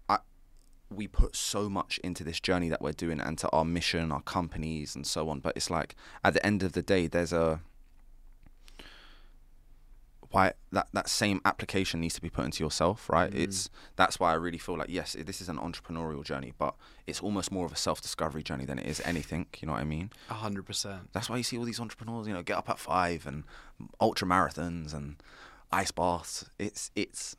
[0.08, 0.20] I,
[0.90, 4.22] we put so much into this journey that we're doing and to our mission, our
[4.22, 5.40] companies, and so on.
[5.40, 7.62] But it's like, at the end of the day, there's a,
[10.32, 13.32] why that that same application needs to be put into yourself right?
[13.32, 13.44] Mm.
[13.44, 16.76] It's that's why i really feel like yes this is an entrepreneurial journey but
[17.08, 19.86] it's almost more of a self-discovery journey than it is anything you know what i
[19.86, 20.12] mean?
[20.30, 21.12] A hundred percent.
[21.14, 23.44] that's why you see all these entrepreneurs you know get up at five and
[24.00, 25.16] ultra marathons and
[25.72, 26.50] ice baths.
[26.58, 27.36] It's it's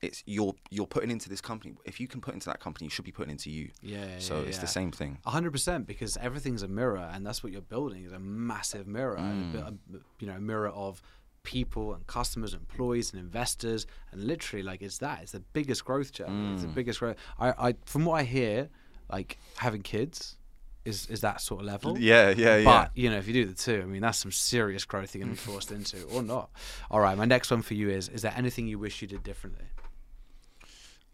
[0.00, 1.74] it's you're you're putting into this company.
[1.84, 3.70] If you can put into that company you should be putting into you.
[3.82, 4.62] Yeah, yeah, so it's yeah.
[4.62, 5.18] the same thing.
[5.26, 8.86] A hundred percent, because everything's a mirror, and that's what you're building is a massive
[8.86, 9.68] mirror, a, mm.
[9.68, 11.02] a- you know, a mirror of
[11.42, 15.20] people and customers, employees and investors, and literally, like, it's that.
[15.22, 16.54] It's the biggest growth journey.
[16.54, 17.16] It's the biggest growth.
[17.38, 18.68] I, I, from what I hear,
[19.10, 20.36] like having kids
[20.84, 21.98] is is that sort of level.
[21.98, 24.32] Yeah, yeah yeah But you know, if you do the two, I mean, that's some
[24.32, 26.50] serious growth you're to be forced into, or not.
[26.90, 29.22] All right, my next one for you is: Is there anything you wish you did
[29.22, 29.66] differently?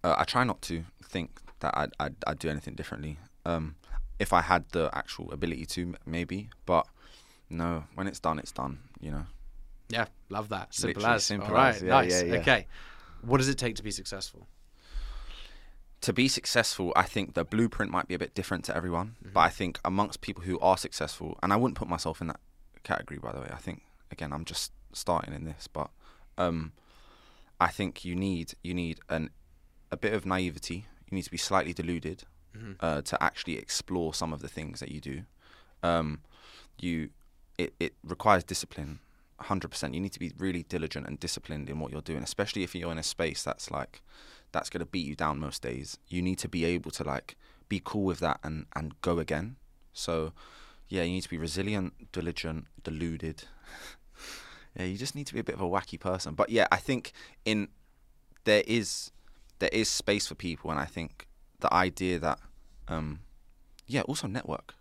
[0.04, 3.18] uh, I try not to think that I'd, I'd, I'd do anything differently.
[3.46, 3.76] Um,
[4.18, 6.86] if I had the actual ability to, maybe, but
[7.48, 8.78] no, when it's done, it's done.
[9.00, 9.26] You know.
[9.88, 10.74] Yeah, love that.
[10.74, 11.24] Simple Literally as.
[11.24, 11.82] simple All right, as.
[11.82, 12.22] Yeah, nice.
[12.22, 12.40] yeah, yeah.
[12.40, 12.66] Okay,
[13.22, 14.46] what does it take to be successful?
[16.02, 19.40] To be successful, I think the blueprint might be a bit different to everyone, but
[19.40, 22.40] I think amongst people who are successful, and I wouldn't put myself in that
[22.82, 23.48] category, by the way.
[23.50, 25.90] I think again, I'm just starting in this, but
[26.36, 26.72] um,
[27.60, 29.30] I think you need you need an
[29.90, 30.86] a bit of naivety.
[31.10, 32.24] You need to be slightly deluded
[32.80, 35.22] uh, to actually explore some of the things that you do.
[35.82, 36.20] Um,
[36.78, 37.10] you
[37.58, 39.00] it, it requires discipline
[39.42, 42.74] 100% you need to be really diligent and disciplined in what you're doing especially if
[42.74, 44.00] you're in a space that's like
[44.54, 45.98] that's going to beat you down most days.
[46.08, 47.36] You need to be able to like
[47.68, 49.56] be cool with that and and go again.
[49.92, 50.32] So
[50.88, 53.44] yeah you need to be resilient diligent deluded.
[54.76, 56.34] Yeah you just need to be a bit of a wacky person.
[56.34, 57.12] But yeah i think
[57.44, 57.68] in
[58.42, 59.12] there is
[59.60, 61.28] there is space for people and i think
[61.60, 62.40] the idea that
[62.88, 63.20] um
[63.86, 64.74] yeah also network.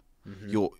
[0.47, 0.71] You're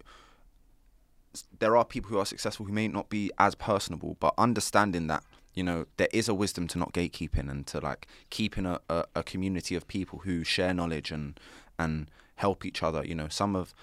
[1.59, 5.23] there are people who are successful who may not be as personable, but understanding that
[5.53, 9.05] you know there is a wisdom to not gatekeeping and to like keeping a, a,
[9.15, 11.39] a community of people who share knowledge and
[11.77, 13.03] and help each other.
[13.05, 13.73] You know, some of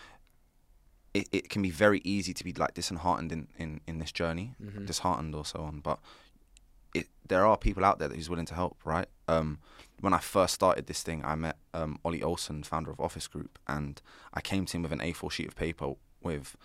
[1.14, 4.54] it, it can be very easy to be like disheartened in, in, in this journey,
[4.86, 5.80] disheartened or so on.
[5.80, 5.98] But
[6.94, 9.06] it, there are people out there that who's willing to help, right?
[9.28, 9.58] Um,
[10.00, 13.58] when I first started this thing, I met um, Olly Olsen, founder of Office Group,
[13.66, 14.00] and
[14.32, 16.56] I came to him with an A4 sheet of paper with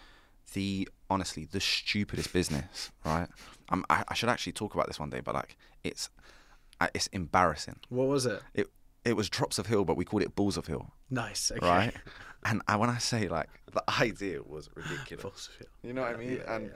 [0.54, 3.28] the honestly the stupidest business, right?
[3.70, 6.10] Um, I, I should actually talk about this one day, but like it's
[6.94, 7.78] it's embarrassing.
[7.90, 8.42] What was it?
[8.54, 8.68] It
[9.04, 11.52] it was Drops of Heal, but we called it Balls of Heal, Nice.
[11.52, 11.66] Okay.
[11.68, 11.94] right?
[12.44, 15.68] and I, when I say like the idea was ridiculous, Balls of Heal.
[15.84, 16.38] you know what I mean?
[16.38, 16.72] Yeah, and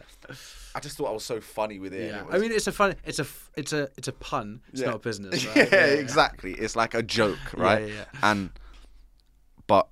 [0.76, 2.07] I just thought I was so funny with it.
[2.11, 2.22] Yeah.
[2.22, 2.95] it I mean, it's a fun.
[3.05, 3.26] It's a.
[3.57, 3.89] It's a.
[3.97, 4.61] It's a pun.
[4.72, 4.88] It's Yeah.
[4.88, 5.45] not a business.
[5.55, 5.72] Right?
[5.72, 6.53] yeah, exactly.
[6.53, 7.88] It's like a joke, right?
[7.88, 8.05] yeah, yeah.
[8.24, 8.49] And
[9.67, 9.88] but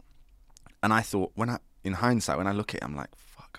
[0.84, 3.09] and I thought when I in hindsight when I look at it, I'm like.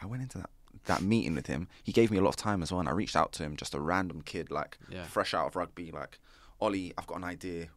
[0.02, 0.50] I went into that
[0.84, 1.68] that meeting with him.
[1.82, 3.56] He gave me a lot of time as well, and I reached out to him,
[3.56, 5.04] just a random kid, like Yeah.
[5.04, 6.18] fresh out of rugby, like
[6.60, 6.92] Ollie.
[6.96, 7.68] I've got an idea.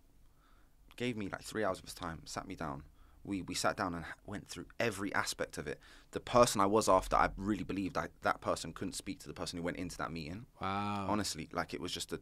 [0.98, 2.84] Gave me like three hours of his time, sat me down,
[3.24, 5.80] we we sat down and went through every aspect of it.
[6.12, 9.34] The person I was after, I really believed I, that person couldn't speak to the
[9.34, 10.46] person who went into that meeting.
[10.62, 11.06] Wow.
[11.10, 12.20] Honestly, like it was just a,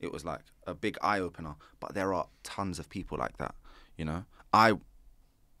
[0.00, 1.56] it was like a big eye opener.
[1.80, 3.54] But there are tons of people like that.
[3.96, 4.74] You know, I,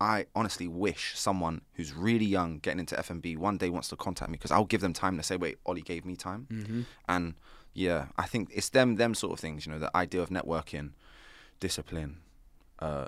[0.00, 4.30] I honestly wish someone who's really young getting into F&B one day wants to contact
[4.30, 6.82] me because I'll give them time to say, wait, Ollie gave me time, Mm-hmm.
[7.08, 7.34] and
[7.72, 9.66] yeah, I think it's them them sort of things.
[9.66, 10.90] You know, the idea of networking,
[11.60, 12.18] discipline,
[12.78, 13.06] uh,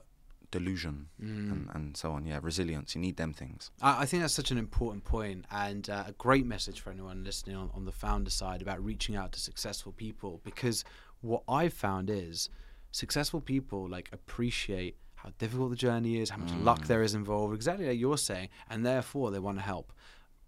[0.50, 1.52] delusion, Mm.
[1.52, 2.24] and, and so on.
[2.26, 2.94] Yeah, resilience.
[2.94, 3.70] You need them things.
[3.82, 7.24] I, I think that's such an important point and uh, a great message for anyone
[7.24, 10.84] listening on, on the founder side about reaching out to successful people because
[11.20, 12.48] what I've found is
[12.92, 14.96] successful people like appreciate
[15.26, 16.86] how difficult the journey is, how much luck Mm.
[16.86, 19.92] there is involved, exactly like you're saying, and therefore they want to help.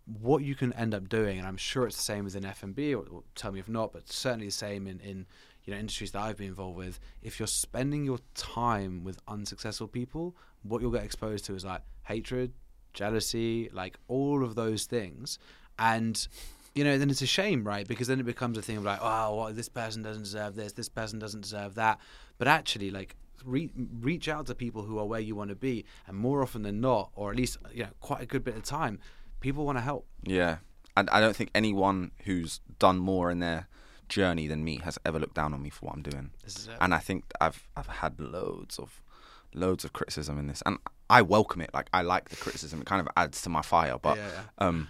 [0.06, 3.04] What you can end up doing, and I'm sure it's the same within F&B, or,
[3.10, 5.26] or tell me if not, but certainly the same in, in
[5.64, 6.98] you know industries that I've been involved with.
[7.22, 11.82] If you're spending your time with unsuccessful people, what you'll get exposed to is like
[12.04, 12.52] hatred,
[12.94, 15.38] jealousy, like all of those things,
[15.78, 16.26] and
[16.74, 17.86] you know then it's a shame, right?
[17.86, 20.72] Because then it becomes a thing of like, oh, well, this person doesn't deserve this,
[20.72, 21.98] this person doesn't deserve that.
[22.38, 23.70] But actually, like re-
[24.00, 26.80] reach out to people who are where you want to be, and more often than
[26.80, 28.98] not, or at least you know quite a good bit of time,
[29.40, 30.06] people want to help.
[30.22, 30.58] Yeah,
[30.96, 33.68] and I don't think anyone who's done more in their
[34.08, 36.30] journey than me has ever looked down on me for what I'm doing.
[36.42, 36.74] This is it.
[36.80, 39.02] And I think I've I've had loads of
[39.54, 40.78] loads of criticism in this, and
[41.10, 41.70] I welcome it.
[41.74, 43.96] Like I like the criticism; it kind of adds to my fire.
[44.00, 44.66] But Yeah, yeah.
[44.66, 44.88] um,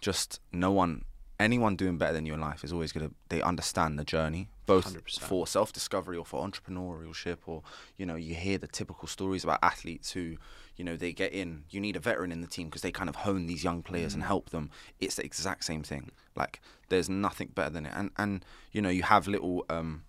[0.00, 1.04] just no one,
[1.40, 3.10] anyone doing better than you in life is always gonna.
[3.28, 5.18] They understand the journey, both 100%.
[5.20, 7.62] for self discovery or for entrepreneurship, or
[7.96, 10.36] you know, you hear the typical stories about athletes who,
[10.76, 11.64] you know, they get in.
[11.70, 14.12] You need a veteran in the team because they kind of hone these young players
[14.12, 14.16] Mm.
[14.16, 14.70] and help them.
[15.00, 16.10] It's the exact same thing.
[16.36, 19.64] Like there's nothing better than it, and and you know, you have little.
[19.68, 20.04] um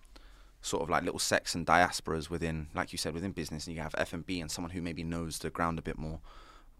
[0.64, 3.82] sort of like little sects and diasporas within, like you said, within business, and you
[3.82, 6.20] have F and B and someone who maybe knows the ground a bit more.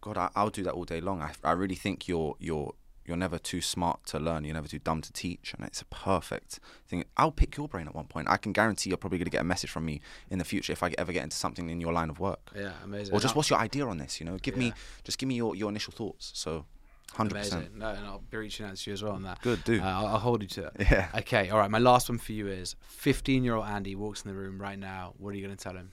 [0.01, 1.21] God, I, I'll do that all day long.
[1.21, 2.75] I, I really think you're you're
[3.05, 4.45] you're never too smart to learn.
[4.45, 7.05] You're never too dumb to teach, and it's a perfect thing.
[7.17, 8.29] I'll pick your brain at one point.
[8.29, 10.01] I can guarantee you're probably going to get a message from me
[10.31, 12.51] in the future if I ever get into something in your line of work.
[12.55, 13.15] Yeah, amazing.
[13.15, 14.21] Or just what's your idea on this?
[14.21, 14.73] You know, give me
[15.05, 16.31] just give me your, your initial thoughts.
[16.35, 16.65] So,
[17.13, 17.63] hundred percent.
[17.63, 17.79] amazing.
[17.79, 19.41] No, and I'll be reaching out to you as well on that.
[19.43, 19.81] Good, dude.
[19.83, 20.73] Uh, I'll, I'll hold you to it.
[20.91, 21.09] Yeah.
[21.17, 21.71] Okay, all right.
[21.71, 24.79] My last one for you is 15 year old Andy walks in the room right
[24.79, 25.15] now.
[25.19, 25.91] What are you going to tell him?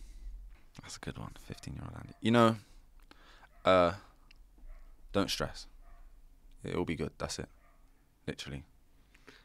[0.82, 1.32] That's a good one.
[1.46, 2.14] Fifteen year old Andy.
[2.22, 2.56] You know,
[3.66, 3.94] uh,
[5.12, 5.68] don't stress.
[6.64, 7.12] It will be good.
[7.18, 7.50] That's it.
[8.28, 8.64] Literally.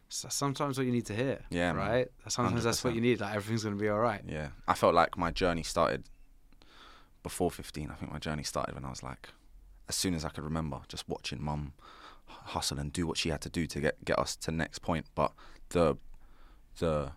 [0.09, 1.41] So sometimes what you need to hear.
[1.51, 1.89] Yeah, man.
[1.89, 2.09] Right?
[2.29, 3.21] Sometimes that's what you need.
[3.21, 4.23] Like everything's going to be all right.
[4.27, 4.49] Yeah.
[4.69, 6.05] I felt like my journey started
[7.23, 7.91] before 15.
[7.91, 9.31] I think my journey started when I was like,
[9.89, 11.73] as soon as I could remember, just watching mum
[12.27, 15.07] hustle and do what she had to do to get get us to next point.
[15.15, 15.33] But
[15.71, 15.97] the
[16.79, 17.13] the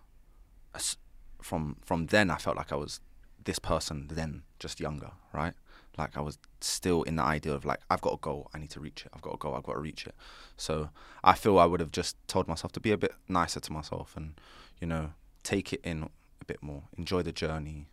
[1.41, 2.99] from from then, I felt like I was
[3.43, 5.53] this person then, just younger, right?
[5.97, 8.69] Like I was still in the idea of like I've got a goal, I need
[8.71, 9.11] to reach it.
[9.13, 10.15] I've got a goal, I've got to reach it.
[10.55, 10.89] So
[11.23, 14.13] I feel I would have just told myself to be a bit nicer to myself
[14.15, 14.33] and
[14.79, 15.11] you know
[15.43, 17.87] take it in a bit more, enjoy the journey,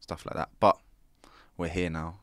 [0.00, 0.50] stuff like that.
[0.60, 0.78] But
[1.56, 2.16] we're here now.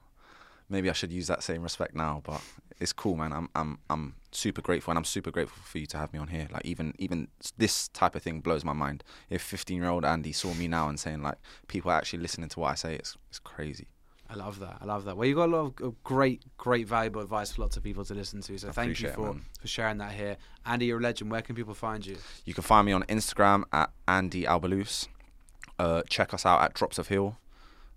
[0.68, 2.42] Maybe I should use that same respect now, but
[2.80, 3.32] it's cool, man.
[3.32, 6.28] I'm I'm I'm super grateful, and I'm super grateful for you to have me on
[6.30, 6.48] here.
[6.52, 9.04] Like even even this type of thing blows my mind.
[9.30, 12.50] If 15 year old Andy saw me now and saying like people are actually listening
[12.50, 13.88] to what I say, it's it's crazy.
[14.30, 14.78] I love that.
[14.82, 15.18] I love that.
[15.18, 18.14] Well, you got a lot of- great, great, valuable advice for lots of people to
[18.14, 18.58] listen to.
[18.58, 20.38] So I thank you it, for, for sharing that here.
[20.66, 21.32] Andy, you're a legend.
[21.32, 22.18] Where can people find you?
[22.44, 25.08] You can find me on Instagram at Andy Albalous.
[25.78, 27.38] Uh, check us out at Drops of Heal.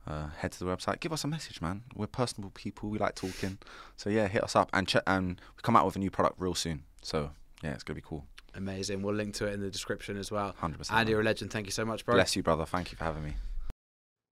[0.06, 1.00] Uh, head to the website.
[1.00, 1.82] Give us a message, man.
[1.94, 2.88] We're personable people.
[2.88, 3.58] We like talking.
[3.96, 5.02] So yeah, hit us up and check.
[5.06, 6.84] And we come out with a new product real soon.
[7.02, 7.30] So
[7.62, 8.24] yeah, it's gonna be cool.
[8.54, 9.02] Amazing.
[9.02, 10.54] We'll link to it in the description as well.
[10.58, 10.98] Hundred percent.
[10.98, 11.50] Andy, you're a legend.
[11.50, 12.14] Thank you so much, bro.
[12.14, 12.64] Bless you, brother.
[12.64, 13.34] Thank you for having me.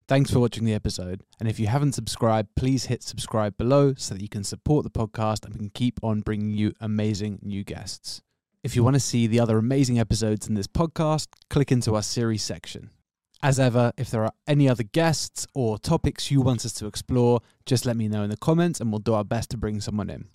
[0.07, 1.23] Thanks for watching the episode.
[1.39, 4.91] And if you haven't subscribed, please hit subscribe below so that you can support the
[4.91, 8.21] podcast and we can keep on bringing you amazing new guests.
[8.63, 12.03] If you want to see the other amazing episodes in this podcast, click into our
[12.03, 12.91] series section.
[13.41, 17.41] As ever, if there are any other guests or topics you want us to explore,
[17.65, 20.11] just let me know in the comments and we'll do our best to bring someone
[20.11, 20.27] in.